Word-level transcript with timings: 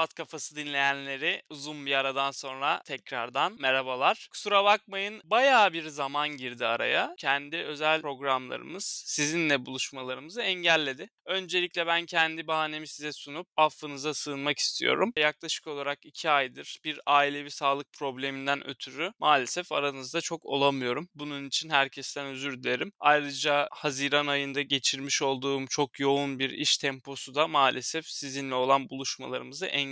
Ekspat 0.00 0.14
Kafası 0.14 0.56
dinleyenleri 0.56 1.42
uzun 1.50 1.86
bir 1.86 1.92
aradan 1.92 2.30
sonra 2.30 2.82
tekrardan 2.84 3.56
merhabalar. 3.58 4.28
Kusura 4.30 4.64
bakmayın 4.64 5.20
bayağı 5.24 5.72
bir 5.72 5.86
zaman 5.86 6.28
girdi 6.28 6.66
araya. 6.66 7.14
Kendi 7.18 7.56
özel 7.56 8.00
programlarımız 8.00 9.02
sizinle 9.06 9.66
buluşmalarımızı 9.66 10.42
engelledi. 10.42 11.10
Öncelikle 11.26 11.86
ben 11.86 12.06
kendi 12.06 12.46
bahanemi 12.46 12.88
size 12.88 13.12
sunup 13.12 13.46
affınıza 13.56 14.14
sığınmak 14.14 14.58
istiyorum. 14.58 15.12
Yaklaşık 15.16 15.66
olarak 15.66 15.98
iki 16.06 16.30
aydır 16.30 16.78
bir 16.84 17.00
ailevi 17.06 17.50
sağlık 17.50 17.92
probleminden 17.92 18.66
ötürü 18.66 19.12
maalesef 19.18 19.72
aranızda 19.72 20.20
çok 20.20 20.46
olamıyorum. 20.46 21.08
Bunun 21.14 21.46
için 21.46 21.70
herkesten 21.70 22.26
özür 22.26 22.62
dilerim. 22.62 22.92
Ayrıca 23.00 23.68
Haziran 23.72 24.26
ayında 24.26 24.62
geçirmiş 24.62 25.22
olduğum 25.22 25.66
çok 25.66 26.00
yoğun 26.00 26.38
bir 26.38 26.50
iş 26.50 26.78
temposu 26.78 27.34
da 27.34 27.48
maalesef 27.48 28.06
sizinle 28.06 28.54
olan 28.54 28.90
buluşmalarımızı 28.90 29.66
engelledi. 29.66 29.89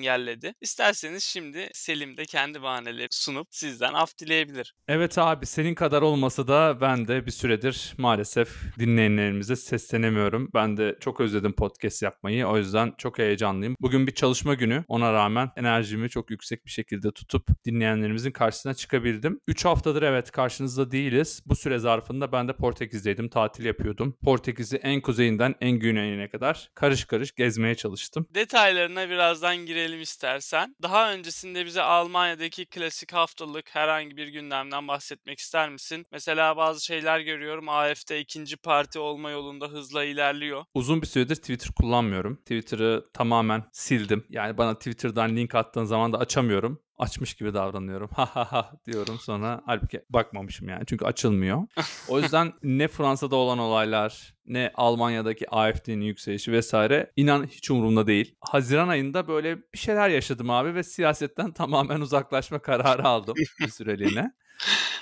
İsterseniz 0.61 1.25
şimdi 1.25 1.69
Selim 1.73 2.17
de 2.17 2.25
kendi 2.25 2.63
bahaneleri 2.63 3.09
sunup 3.11 3.49
sizden 3.51 3.95
af 3.95 4.19
dileyebilir. 4.19 4.75
Evet 4.89 5.19
abi 5.19 5.47
senin 5.47 5.75
kadar 5.75 6.03
olmasa 6.03 6.49
da 6.49 6.81
ben 6.81 7.09
de 7.09 7.27
bir 7.27 7.31
süredir 7.31 7.95
maalesef 7.99 8.49
dinleyenlerimize 8.79 9.57
seslenemiyorum. 9.57 10.51
Ben 10.55 10.77
de 10.77 10.97
çok 11.01 11.21
özledim 11.21 11.53
podcast 11.53 12.03
yapmayı. 12.03 12.47
O 12.47 12.59
yüzden 12.59 12.95
çok 12.99 13.19
heyecanlıyım. 13.19 13.77
Bugün 13.81 14.07
bir 14.07 14.15
çalışma 14.15 14.55
günü. 14.55 14.85
Ona 14.89 15.13
rağmen 15.13 15.51
enerjimi 15.57 16.11
çok 16.11 16.31
yüksek 16.31 16.67
bir 16.67 16.71
şekilde 16.71 17.11
tutup 17.11 17.65
dinleyenlerimizin 17.65 18.31
karşısına 18.31 18.75
çıkabildim. 18.75 19.41
3 19.47 19.65
haftadır 19.65 20.03
evet 20.03 20.31
karşınızda 20.31 20.91
değiliz. 20.91 21.43
Bu 21.47 21.57
süre 21.57 21.79
zarfında 21.79 22.33
ben 22.33 22.49
de 22.49 22.57
Portekiz'deydim. 22.57 23.29
Tatil 23.29 23.65
yapıyordum. 23.65 24.17
Portekiz'i 24.25 24.77
en 24.77 25.01
kuzeyinden 25.01 25.55
en 25.61 25.71
güneyine 25.71 26.29
kadar 26.29 26.71
karış 26.75 27.05
karış 27.05 27.35
gezmeye 27.35 27.75
çalıştım. 27.75 28.27
Detaylarına 28.35 29.09
birazdan 29.11 29.57
girelim 29.57 29.88
istersen. 29.97 30.77
Daha 30.83 31.13
öncesinde 31.13 31.67
bize 31.67 31.83
Almanya'daki 31.83 32.67
klasik 32.67 33.13
haftalık 33.13 33.75
herhangi 33.75 34.17
bir 34.17 34.29
gündemden 34.29 34.89
bahsetmek 34.89 35.39
ister 35.39 35.69
misin? 35.69 36.07
Mesela 36.13 36.57
bazı 36.57 36.85
şeyler 36.85 37.21
görüyorum. 37.21 37.69
AFD 37.69 38.11
ikinci 38.11 38.57
parti 38.57 38.99
olma 38.99 39.31
yolunda 39.31 39.67
hızla 39.67 40.05
ilerliyor. 40.05 40.65
Uzun 40.75 41.03
bir 41.03 41.07
süredir 41.07 41.37
Twitter 41.37 41.71
kullanmıyorum. 41.75 42.37
Twitter'ı 42.37 43.05
tamamen 43.15 43.65
sildim. 43.73 44.27
Yani 44.29 44.59
bana 44.59 44.75
Twitter'dan 44.75 45.37
link 45.37 45.55
attığın 45.55 45.85
zaman 45.85 46.13
da 46.13 46.19
açamıyorum 46.19 46.83
açmış 46.99 47.35
gibi 47.35 47.55
davranıyorum. 47.55 48.11
Ha 48.13 48.27
ha 48.27 48.53
ha 48.53 48.73
diyorum 48.87 49.19
sonra 49.19 49.63
halbuki 49.67 50.05
bakmamışım 50.11 50.69
yani 50.69 50.85
çünkü 50.87 51.05
açılmıyor. 51.05 51.63
O 52.09 52.19
yüzden 52.21 52.53
ne 52.63 52.89
Fransa'da 52.89 53.37
olan 53.37 53.59
olaylar 53.59 54.35
ne 54.47 54.73
Almanya'daki 54.75 55.51
AFD'nin 55.51 56.01
yükselişi 56.01 56.53
vesaire 56.53 57.13
inan 57.17 57.47
hiç 57.47 57.71
umurumda 57.71 58.07
değil. 58.07 58.35
Haziran 58.41 58.89
ayında 58.89 59.29
böyle 59.29 59.59
bir 59.59 59.79
şeyler 59.79 60.09
yaşadım 60.09 60.51
abi 60.51 60.75
ve 60.75 60.83
siyasetten 60.83 61.53
tamamen 61.53 62.01
uzaklaşma 62.01 62.59
kararı 62.59 63.05
aldım 63.05 63.35
bir 63.61 63.69
süreliğine. 63.69 64.33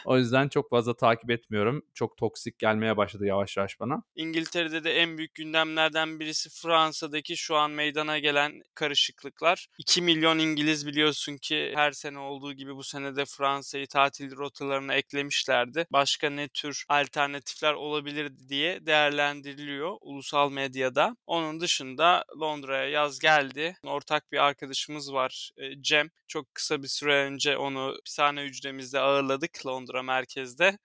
O 0.06 0.18
yüzden 0.18 0.48
çok 0.48 0.70
fazla 0.70 0.96
takip 0.96 1.30
etmiyorum. 1.30 1.82
Çok 1.94 2.16
toksik 2.16 2.58
gelmeye 2.58 2.96
başladı 2.96 3.26
yavaş 3.26 3.56
yavaş 3.56 3.80
bana. 3.80 4.02
İngiltere'de 4.14 4.84
de 4.84 4.94
en 4.94 5.18
büyük 5.18 5.34
gündemlerden 5.34 6.20
birisi 6.20 6.50
Fransa'daki 6.50 7.36
şu 7.36 7.56
an 7.56 7.70
meydana 7.70 8.18
gelen 8.18 8.62
karışıklıklar. 8.74 9.66
2 9.78 10.02
milyon 10.02 10.38
İngiliz 10.38 10.86
biliyorsun 10.86 11.36
ki 11.36 11.72
her 11.74 11.92
sene 11.92 12.18
olduğu 12.18 12.52
gibi 12.52 12.76
bu 12.76 12.84
sene 12.84 13.16
de 13.16 13.24
Fransa'yı 13.24 13.86
tatil 13.86 14.36
rotalarına 14.36 14.94
eklemişlerdi. 14.94 15.86
Başka 15.92 16.30
ne 16.30 16.48
tür 16.48 16.84
alternatifler 16.88 17.72
olabilir 17.72 18.32
diye 18.48 18.86
değerlendiriliyor 18.86 19.96
ulusal 20.00 20.50
medyada. 20.50 21.16
Onun 21.26 21.60
dışında 21.60 22.24
Londra'ya 22.40 22.88
yaz 22.88 23.18
geldi. 23.18 23.76
Ortak 23.84 24.32
bir 24.32 24.38
arkadaşımız 24.38 25.12
var 25.12 25.50
Cem. 25.80 26.10
Çok 26.28 26.54
kısa 26.54 26.82
bir 26.82 26.88
süre 26.88 27.24
önce 27.24 27.56
onu 27.56 27.94
pisane 28.04 28.42
hücremizde 28.42 29.00
ağırladık 29.00 29.45
Londra 29.64 30.02
merkezde. 30.02 30.78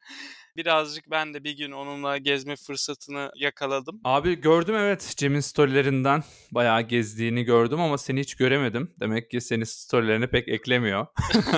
Birazcık 0.58 1.12
ben 1.12 1.34
de 1.34 1.44
bir 1.44 1.58
gün 1.58 1.72
onunla 1.72 2.18
gezme 2.18 2.56
fırsatını 2.56 3.32
yakaladım. 3.36 4.02
Abi 4.04 4.42
gördüm 4.42 4.76
evet 4.76 5.14
Cem'in 5.18 5.40
storylerinden 5.40 6.24
bayağı 6.52 6.82
gezdiğini 6.82 7.44
gördüm 7.44 7.82
ama 7.82 7.98
seni 7.98 8.20
hiç 8.20 8.36
göremedim. 8.36 8.94
Demek 9.00 9.32
ki 9.32 9.42
senin 9.42 9.64
storylerine 9.64 10.28
pek 10.30 10.48
eklemiyor. 10.48 11.08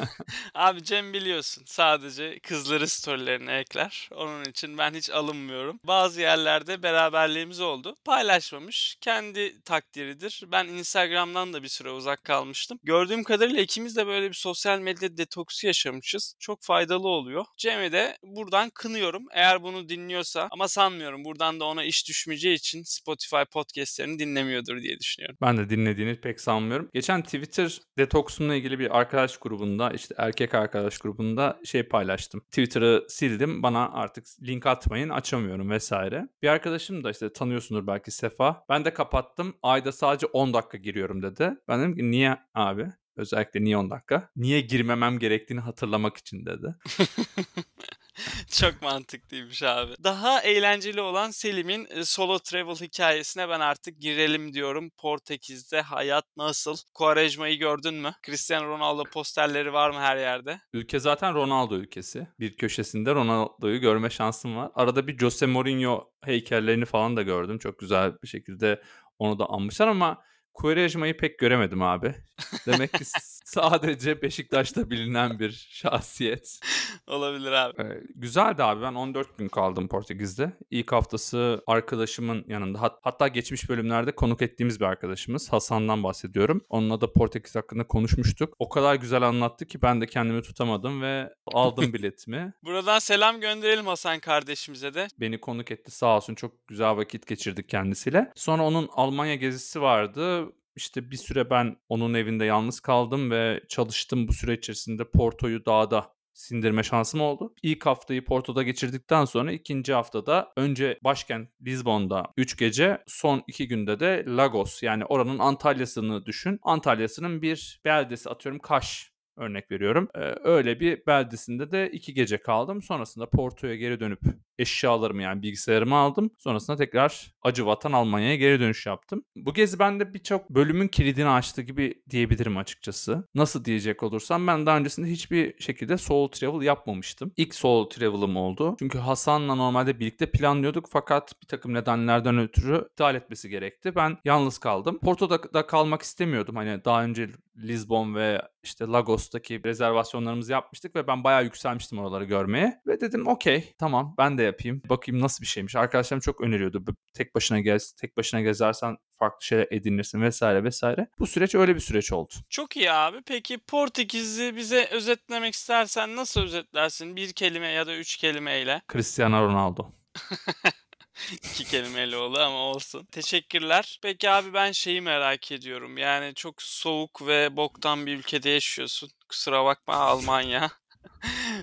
Abi 0.53 0.83
Cem 0.83 1.13
biliyorsun 1.13 1.63
sadece 1.67 2.39
kızları 2.39 2.87
storylerine 2.87 3.57
ekler. 3.57 4.09
Onun 4.15 4.43
için 4.43 4.77
ben 4.77 4.93
hiç 4.93 5.09
alınmıyorum. 5.09 5.79
Bazı 5.83 6.21
yerlerde 6.21 6.83
beraberliğimiz 6.83 7.59
oldu. 7.61 7.95
Paylaşmamış. 8.05 8.97
Kendi 9.01 9.61
takdiridir. 9.63 10.43
Ben 10.51 10.67
Instagram'dan 10.67 11.53
da 11.53 11.63
bir 11.63 11.67
süre 11.67 11.89
uzak 11.89 12.23
kalmıştım. 12.23 12.79
Gördüğüm 12.83 13.23
kadarıyla 13.23 13.61
ikimiz 13.61 13.95
de 13.95 14.07
böyle 14.07 14.29
bir 14.29 14.35
sosyal 14.35 14.79
medya 14.79 15.17
detoksu 15.17 15.67
yaşamışız. 15.67 16.35
Çok 16.39 16.63
faydalı 16.63 17.07
oluyor. 17.07 17.45
Cem'i 17.57 17.91
de 17.91 18.17
buradan 18.23 18.69
kınıyorum. 18.83 19.25
Eğer 19.31 19.63
bunu 19.63 19.89
dinliyorsa 19.89 20.47
ama 20.51 20.67
sanmıyorum. 20.67 21.25
Buradan 21.25 21.59
da 21.59 21.66
ona 21.66 21.83
iş 21.83 22.07
düşmeyeceği 22.07 22.55
için 22.55 22.83
Spotify 22.83 23.44
podcastlerini 23.53 24.19
dinlemiyordur 24.19 24.81
diye 24.81 24.99
düşünüyorum. 24.99 25.38
Ben 25.41 25.57
de 25.57 25.69
dinlediğini 25.69 26.21
pek 26.21 26.41
sanmıyorum. 26.41 26.89
Geçen 26.94 27.21
Twitter 27.21 27.81
detoksumla 27.97 28.55
ilgili 28.55 28.79
bir 28.79 28.97
arkadaş 28.99 29.38
grubunda 29.38 29.91
işte 29.91 30.16
erkek 30.17 30.55
arkadaş 30.55 30.97
grubunda 30.97 31.59
şey 31.66 31.83
paylaştım. 31.83 32.41
Twitter'ı 32.41 33.05
sildim. 33.09 33.63
Bana 33.63 33.91
artık 33.91 34.25
link 34.41 34.66
atmayın 34.66 35.09
açamıyorum 35.09 35.69
vesaire. 35.69 36.27
Bir 36.41 36.47
arkadaşım 36.47 37.03
da 37.03 37.11
işte 37.11 37.33
tanıyorsundur 37.33 37.88
belki 37.88 38.11
Sefa. 38.11 38.65
Ben 38.69 38.85
de 38.85 38.94
kapattım. 38.94 39.55
Ayda 39.61 39.91
sadece 39.91 40.25
10 40.25 40.53
dakika 40.53 40.77
giriyorum 40.77 41.23
dedi. 41.23 41.51
Ben 41.67 41.79
dedim 41.79 41.95
ki 41.95 42.11
niye 42.11 42.38
abi? 42.53 42.88
Özellikle 43.15 43.63
niye 43.63 43.77
10 43.77 43.89
dakika? 43.89 44.29
Niye 44.35 44.61
girmemem 44.61 45.19
gerektiğini 45.19 45.59
hatırlamak 45.59 46.17
için 46.17 46.45
dedi. 46.45 46.75
Çok 48.51 48.81
mantıklıymış 48.81 49.63
abi. 49.63 49.91
Daha 50.03 50.41
eğlenceli 50.41 51.01
olan 51.01 51.31
Selim'in 51.31 51.88
e, 51.90 52.06
solo 52.06 52.40
travel 52.40 52.75
hikayesine 52.75 53.50
ben 53.50 53.59
artık 53.59 54.01
girelim 54.01 54.53
diyorum. 54.53 54.90
Portekiz'de 54.97 55.81
hayat 55.81 56.25
nasıl? 56.38 56.78
Quaresma'yı 56.94 57.59
gördün 57.59 57.94
mü? 57.94 58.13
Cristiano 58.25 58.68
Ronaldo 58.68 59.03
posterleri 59.03 59.74
var 59.74 59.90
mı 59.90 60.00
her 60.00 60.18
yerde? 60.18 60.59
Ülke 60.74 61.00
zaten 61.00 61.34
Ronaldo 61.34 61.75
ülkesi. 61.75 62.28
Bir 62.40 62.57
köşesinde 62.57 63.16
Ronaldo'yu 63.16 63.79
görme 63.81 64.09
şansım 64.09 64.56
var. 64.56 64.72
Arada 64.75 65.07
bir 65.07 65.18
Jose 65.18 65.45
Mourinho 65.45 66.12
heykellerini 66.24 66.85
falan 66.85 67.18
da 67.18 67.22
gördüm. 67.22 67.59
Çok 67.59 67.80
güzel 67.80 68.13
bir 68.24 68.28
şekilde 68.28 68.81
onu 69.19 69.40
da 69.40 69.45
anmışlar 69.45 69.88
ama 69.88 70.24
Quaresma'yı 70.53 71.18
pek 71.18 71.40
göremedim 71.40 71.81
abi. 71.81 72.16
Demek 72.68 72.94
ki 72.94 73.06
sadece 73.53 74.21
Beşiktaş'ta 74.21 74.89
bilinen 74.89 75.39
bir 75.39 75.67
şahsiyet. 75.71 76.59
Olabilir 77.07 77.51
abi. 77.51 77.81
Ee, 77.81 78.01
güzeldi 78.15 78.63
abi. 78.63 78.81
Ben 78.81 78.93
14 78.93 79.37
gün 79.37 79.47
kaldım 79.49 79.87
Portekiz'de. 79.87 80.51
İlk 80.71 80.91
haftası 80.91 81.63
arkadaşımın 81.67 82.45
yanında. 82.47 82.81
Hat- 82.81 82.99
hatta 83.01 83.27
geçmiş 83.27 83.69
bölümlerde 83.69 84.15
konuk 84.15 84.41
ettiğimiz 84.41 84.79
bir 84.79 84.85
arkadaşımız. 84.85 85.53
Hasan'dan 85.53 86.03
bahsediyorum. 86.03 86.61
Onunla 86.69 87.01
da 87.01 87.13
Portekiz 87.13 87.55
hakkında 87.55 87.87
konuşmuştuk. 87.87 88.53
O 88.59 88.69
kadar 88.69 88.95
güzel 88.95 89.21
anlattı 89.21 89.65
ki 89.65 89.81
ben 89.81 90.01
de 90.01 90.05
kendimi 90.07 90.41
tutamadım 90.41 91.01
ve 91.01 91.33
aldım 91.53 91.83
biletimi. 91.93 92.53
Buradan 92.63 92.99
selam 92.99 93.41
gönderelim 93.41 93.87
Hasan 93.87 94.19
kardeşimize 94.19 94.93
de. 94.93 95.07
Beni 95.19 95.39
konuk 95.41 95.71
etti 95.71 95.91
sağ 95.91 96.17
olsun. 96.17 96.35
Çok 96.35 96.67
güzel 96.67 96.97
vakit 96.97 97.27
geçirdik 97.27 97.69
kendisiyle. 97.69 98.31
Sonra 98.35 98.63
onun 98.63 98.89
Almanya 98.93 99.35
gezisi 99.35 99.81
vardı 99.81 100.45
işte 100.75 101.11
bir 101.11 101.17
süre 101.17 101.50
ben 101.50 101.78
onun 101.89 102.13
evinde 102.13 102.45
yalnız 102.45 102.79
kaldım 102.79 103.31
ve 103.31 103.61
çalıştım 103.69 104.28
bu 104.28 104.34
süre 104.34 104.53
içerisinde 104.53 105.09
Porto'yu 105.09 105.66
dağda 105.66 106.13
sindirme 106.34 106.84
şansım 106.84 107.22
oldu. 107.22 107.53
İlk 107.63 107.85
haftayı 107.85 108.25
Porto'da 108.25 108.63
geçirdikten 108.63 109.25
sonra 109.25 109.51
ikinci 109.51 109.94
haftada 109.94 110.53
önce 110.57 111.00
başkent 111.03 111.50
Lisbon'da 111.66 112.25
3 112.38 112.57
gece 112.57 113.03
son 113.07 113.44
2 113.47 113.68
günde 113.68 114.00
de 114.00 114.25
Lagos 114.27 114.83
yani 114.83 115.06
oranın 115.06 115.39
Antalya'sını 115.39 116.25
düşün. 116.25 116.59
Antalya'sının 116.63 117.42
bir 117.42 117.81
beldesi 117.86 118.30
atıyorum 118.30 118.59
Kaş 118.59 119.13
örnek 119.38 119.71
veriyorum. 119.71 120.07
Ee, 120.15 120.19
öyle 120.44 120.80
bir 120.80 121.06
beldesinde 121.07 121.71
de 121.71 121.89
iki 121.92 122.13
gece 122.13 122.38
kaldım. 122.38 122.81
Sonrasında 122.81 123.30
Porto'ya 123.30 123.75
geri 123.75 124.00
dönüp 124.00 124.19
eşyalarımı 124.59 125.21
yani 125.21 125.41
bilgisayarımı 125.41 125.95
aldım. 125.95 126.31
Sonrasında 126.39 126.77
tekrar 126.77 127.33
acı 127.41 127.65
vatan 127.65 127.91
Almanya'ya 127.91 128.35
geri 128.35 128.59
dönüş 128.59 128.85
yaptım. 128.85 129.23
Bu 129.35 129.53
gezi 129.53 129.79
bende 129.79 130.13
birçok 130.13 130.50
bölümün 130.50 130.88
kilidini 130.88 131.29
açtı 131.29 131.61
gibi 131.61 132.03
diyebilirim 132.09 132.57
açıkçası. 132.57 133.27
Nasıl 133.35 133.65
diyecek 133.65 134.03
olursam 134.03 134.47
ben 134.47 134.65
daha 134.65 134.77
öncesinde 134.77 135.07
hiçbir 135.07 135.61
şekilde 135.61 135.97
solo 135.97 136.29
travel 136.29 136.61
yapmamıştım. 136.61 137.31
İlk 137.38 137.55
solo 137.55 137.89
travel'ım 137.89 138.38
oldu. 138.38 138.75
Çünkü 138.79 138.97
Hasan'la 138.97 139.55
normalde 139.55 140.00
birlikte 140.00 140.31
planlıyorduk 140.31 140.88
fakat 140.89 141.41
bir 141.41 141.47
takım 141.47 141.73
nedenlerden 141.73 142.38
ötürü 142.39 142.88
iptal 142.91 143.15
etmesi 143.15 143.49
gerekti. 143.49 143.95
Ben 143.95 144.17
yalnız 144.25 144.57
kaldım. 144.57 144.99
Porto'da 144.99 145.53
da 145.53 145.67
kalmak 145.67 146.01
istemiyordum. 146.01 146.56
Hani 146.56 146.85
daha 146.85 147.03
önce 147.03 147.29
Lisbon 147.57 148.15
ve 148.15 148.41
işte 148.63 148.85
Lagos'taki 148.85 149.63
rezervasyonlarımızı 149.65 150.51
yapmıştık 150.51 150.95
ve 150.95 151.07
ben 151.07 151.23
bayağı 151.23 151.44
yükselmiştim 151.44 151.99
oraları 151.99 152.23
görmeye. 152.23 152.81
Ve 152.88 153.01
dedim 153.01 153.27
okey 153.27 153.73
tamam 153.77 154.15
ben 154.17 154.38
de 154.38 154.43
yapayım. 154.44 154.81
Bakayım 154.90 155.22
nasıl 155.22 155.42
bir 155.42 155.48
şeymiş. 155.48 155.75
Arkadaşlarım 155.75 156.22
çok 156.22 156.42
öneriyordu. 156.42 156.86
Tek 157.13 157.36
başına 157.36 157.60
gez, 157.60 157.92
tek 157.94 158.18
başına 158.18 158.42
gezersen 158.42 158.98
farklı 159.19 159.45
şeyler 159.45 159.68
edinirsin 159.72 160.22
vesaire 160.22 160.63
vesaire. 160.63 161.07
Bu 161.19 161.28
süreç 161.28 161.56
öyle 161.56 161.75
bir 161.75 161.80
süreç 161.80 162.12
oldu. 162.12 162.34
Çok 162.50 162.78
iyi 162.78 162.92
abi. 162.92 163.18
Peki 163.25 163.57
Portekiz'i 163.57 164.56
bize 164.56 164.88
özetlemek 164.92 165.54
istersen 165.54 166.16
nasıl 166.16 166.42
özetlersin? 166.42 167.16
Bir 167.16 167.34
kelime 167.34 167.68
ya 167.68 167.88
da 167.88 167.95
üç 167.95 168.18
kelimeyle. 168.18 168.81
Cristiano 168.92 169.48
Ronaldo. 169.48 169.90
İki 171.31 171.63
kelimeyle 171.66 172.18
oldu 172.18 172.40
ama 172.40 172.57
olsun. 172.57 173.06
Teşekkürler. 173.06 174.00
Peki 174.01 174.30
abi 174.30 174.54
ben 174.54 174.72
şeyi 174.72 175.01
merak 175.01 175.51
ediyorum. 175.51 175.98
Yani 175.98 176.34
çok 176.36 176.62
soğuk 176.62 177.28
ve 177.28 177.57
boktan 177.57 178.06
bir 178.06 178.18
ülkede 178.18 178.50
yaşıyorsun. 178.50 179.10
Kusura 179.30 179.66
bakma 179.66 179.95
Almanya. 179.95 180.72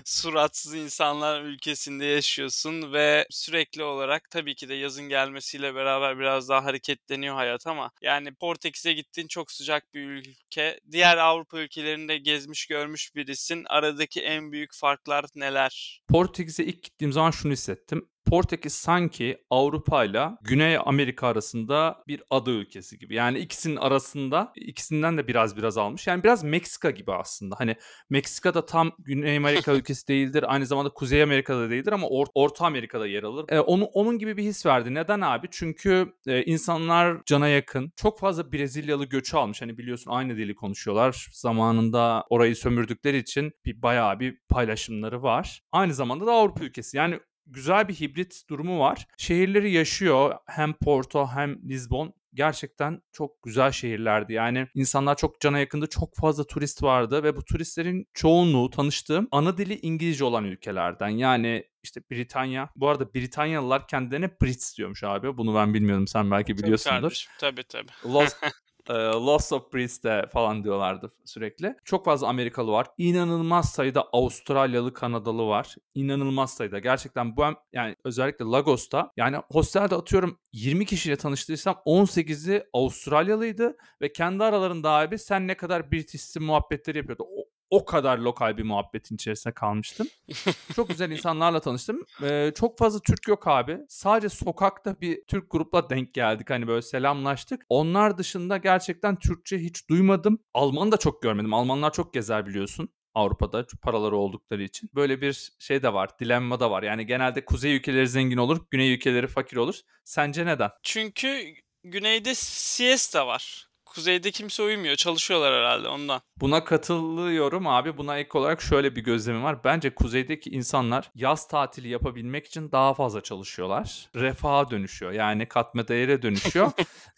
Suratsız 0.05 0.75
insanlar 0.75 1.41
ülkesinde 1.41 2.05
yaşıyorsun 2.05 2.93
ve 2.93 3.25
sürekli 3.29 3.83
olarak 3.83 4.29
tabii 4.29 4.55
ki 4.55 4.69
de 4.69 4.73
yazın 4.73 5.09
gelmesiyle 5.09 5.75
beraber 5.75 6.19
biraz 6.19 6.49
daha 6.49 6.65
hareketleniyor 6.65 7.35
hayat 7.35 7.67
ama 7.67 7.91
yani 8.01 8.33
Portekiz'e 8.33 8.93
gittin 8.93 9.27
çok 9.27 9.51
sıcak 9.51 9.93
bir 9.93 10.01
ülke. 10.01 10.79
Diğer 10.91 11.17
Avrupa 11.17 11.59
ülkelerinde 11.59 12.17
gezmiş 12.17 12.65
görmüş 12.65 13.15
birisin. 13.15 13.63
Aradaki 13.69 14.21
en 14.21 14.51
büyük 14.51 14.73
farklar 14.73 15.25
neler? 15.35 16.01
Portekiz'e 16.07 16.65
ilk 16.65 16.83
gittiğim 16.83 17.13
zaman 17.13 17.31
şunu 17.31 17.51
hissettim. 17.51 18.09
Portekiz 18.25 18.73
sanki 18.73 19.37
Avrupa 19.49 20.05
ile 20.05 20.29
Güney 20.41 20.77
Amerika 20.85 21.27
arasında 21.27 22.03
bir 22.07 22.23
ada 22.29 22.51
ülkesi 22.51 22.99
gibi. 22.99 23.15
Yani 23.15 23.39
ikisinin 23.39 23.75
arasında 23.75 24.53
ikisinden 24.55 25.17
de 25.17 25.27
biraz 25.27 25.57
biraz 25.57 25.77
almış. 25.77 26.07
Yani 26.07 26.23
biraz 26.23 26.43
Meksika 26.43 26.91
gibi 26.91 27.13
aslında. 27.13 27.55
Hani 27.59 27.75
Meksika 28.09 28.53
da 28.53 28.65
tam 28.65 28.91
Güney 28.99 29.37
Amerika 29.37 29.73
ülkesi 29.75 30.07
değildir. 30.07 30.45
Aynı 30.47 30.65
zamanda 30.65 30.89
Kuzey 30.89 31.23
Amerika'da 31.23 31.69
değildir 31.69 31.91
ama 31.91 32.07
Or- 32.07 32.31
Orta 32.35 32.65
Amerika'da 32.65 33.07
yer 33.07 33.23
alır. 33.23 33.45
Ee, 33.49 33.59
onu 33.59 33.85
onun 33.85 34.17
gibi 34.19 34.37
bir 34.37 34.43
his 34.43 34.65
verdi. 34.65 34.93
Neden 34.93 35.21
abi? 35.21 35.47
Çünkü 35.51 36.13
e, 36.27 36.43
insanlar 36.43 37.17
cana 37.25 37.47
yakın. 37.47 37.91
Çok 37.95 38.19
fazla 38.19 38.51
Brezilyalı 38.51 39.05
göçü 39.05 39.37
almış. 39.37 39.61
Hani 39.61 39.77
biliyorsun 39.77 40.11
aynı 40.11 40.37
dili 40.37 40.55
konuşuyorlar. 40.55 41.27
Zamanında 41.33 42.25
orayı 42.29 42.55
sömürdükleri 42.55 43.17
için 43.17 43.51
bir 43.65 43.81
bayağı 43.81 44.19
bir 44.19 44.37
paylaşımları 44.49 45.23
var. 45.23 45.61
Aynı 45.71 45.93
zamanda 45.93 46.25
da 46.25 46.31
Avrupa 46.31 46.63
ülkesi. 46.63 46.97
Yani 46.97 47.19
güzel 47.47 47.87
bir 47.87 47.93
hibrit 47.93 48.43
durumu 48.49 48.79
var. 48.79 49.07
Şehirleri 49.17 49.71
yaşıyor. 49.71 50.35
Hem 50.45 50.73
Porto 50.73 51.27
hem 51.27 51.69
Lisbon 51.69 52.13
gerçekten 52.33 53.01
çok 53.11 53.43
güzel 53.43 53.71
şehirlerdi. 53.71 54.33
Yani 54.33 54.67
insanlar 54.75 55.17
çok 55.17 55.41
cana 55.41 55.59
yakındı. 55.59 55.87
Çok 55.87 56.15
fazla 56.15 56.43
turist 56.43 56.83
vardı 56.83 57.23
ve 57.23 57.35
bu 57.35 57.45
turistlerin 57.45 58.07
çoğunluğu 58.13 58.69
tanıştığım 58.69 59.27
ana 59.31 59.57
dili 59.57 59.79
İngilizce 59.79 60.23
olan 60.23 60.45
ülkelerden. 60.45 61.09
Yani 61.09 61.65
işte 61.83 62.01
Britanya. 62.11 62.69
Bu 62.75 62.89
arada 62.89 63.13
Britanyalılar 63.13 63.87
kendilerine 63.87 64.29
Brits 64.41 64.77
diyormuş 64.77 65.03
abi. 65.03 65.37
Bunu 65.37 65.55
ben 65.55 65.73
bilmiyordum. 65.73 66.07
Sen 66.07 66.31
belki 66.31 66.57
biliyorsundur. 66.57 67.01
Kardeşim, 67.01 67.31
tabii 67.39 67.63
tabii. 67.63 68.13
Lost, 68.13 68.37
e, 68.91 68.93
Lost 68.93 69.53
of 69.53 69.71
Priest'te 69.71 70.25
falan 70.33 70.63
diyorlardı 70.63 71.09
sürekli. 71.25 71.75
Çok 71.85 72.05
fazla 72.05 72.27
Amerikalı 72.27 72.71
var. 72.71 72.87
İnanılmaz 72.97 73.71
sayıda 73.71 74.01
Avustralyalı, 74.13 74.93
Kanadalı 74.93 75.47
var. 75.47 75.75
İnanılmaz 75.95 76.53
sayıda. 76.53 76.79
Gerçekten 76.79 77.37
bu 77.37 77.45
hem 77.45 77.55
yani 77.73 77.95
özellikle 78.03 78.45
Lagos'ta 78.45 79.11
yani 79.17 79.37
hostelde 79.51 79.95
atıyorum 79.95 80.37
20 80.53 80.85
kişiyle 80.85 81.15
tanıştıysam 81.15 81.75
18'i 81.85 82.63
Avustralyalıydı 82.73 83.77
ve 84.01 84.13
kendi 84.13 84.43
aralarında 84.43 84.91
abi 84.91 85.17
sen 85.19 85.47
ne 85.47 85.57
kadar 85.57 85.91
British'sin 85.91 86.43
muhabbetleri 86.43 86.97
yapıyordu. 86.97 87.25
O, 87.71 87.85
kadar 87.85 88.17
lokal 88.17 88.57
bir 88.57 88.63
muhabbetin 88.63 89.15
içerisinde 89.15 89.53
kalmıştım. 89.53 90.07
çok 90.75 90.89
güzel 90.89 91.11
insanlarla 91.11 91.59
tanıştım. 91.59 92.05
Ee, 92.23 92.51
çok 92.55 92.77
fazla 92.77 92.99
Türk 92.99 93.27
yok 93.27 93.47
abi. 93.47 93.79
Sadece 93.89 94.29
sokakta 94.29 95.01
bir 95.01 95.23
Türk 95.27 95.51
grupla 95.51 95.89
denk 95.89 96.13
geldik. 96.13 96.49
Hani 96.49 96.67
böyle 96.67 96.81
selamlaştık. 96.81 97.61
Onlar 97.69 98.17
dışında 98.17 98.57
gerçekten 98.57 99.19
Türkçe 99.19 99.57
hiç 99.57 99.89
duymadım. 99.89 100.39
Alman 100.53 100.91
da 100.91 100.97
çok 100.97 101.21
görmedim. 101.21 101.53
Almanlar 101.53 101.93
çok 101.93 102.13
gezer 102.13 102.45
biliyorsun. 102.45 102.89
Avrupa'da 103.13 103.65
paraları 103.81 104.15
oldukları 104.15 104.63
için. 104.63 104.89
Böyle 104.95 105.21
bir 105.21 105.51
şey 105.59 105.83
de 105.83 105.93
var, 105.93 106.19
dilemma 106.19 106.59
da 106.59 106.71
var. 106.71 106.83
Yani 106.83 107.05
genelde 107.05 107.45
kuzey 107.45 107.75
ülkeleri 107.75 108.07
zengin 108.07 108.37
olur, 108.37 108.65
güney 108.71 108.93
ülkeleri 108.93 109.27
fakir 109.27 109.57
olur. 109.57 109.75
Sence 110.03 110.45
neden? 110.45 110.69
Çünkü 110.83 111.43
güneyde 111.83 112.35
siesta 112.35 113.27
var. 113.27 113.70
Kuzeyde 113.95 114.31
kimse 114.31 114.63
uyumuyor. 114.63 114.95
Çalışıyorlar 114.95 115.53
herhalde 115.53 115.87
ondan. 115.87 116.21
Buna 116.37 116.63
katılıyorum 116.63 117.67
abi. 117.67 117.97
Buna 117.97 118.17
ek 118.17 118.37
olarak 118.37 118.61
şöyle 118.61 118.95
bir 118.95 119.03
gözlemim 119.03 119.43
var. 119.43 119.63
Bence 119.63 119.95
kuzeydeki 119.95 120.49
insanlar 120.49 121.11
yaz 121.15 121.47
tatili 121.47 121.87
yapabilmek 121.89 122.47
için 122.47 122.71
daha 122.71 122.93
fazla 122.93 123.21
çalışıyorlar. 123.21 124.09
Refaha 124.15 124.71
dönüşüyor. 124.71 125.11
Yani 125.11 125.45
katma 125.47 125.87
değere 125.87 126.21
dönüşüyor. 126.21 126.71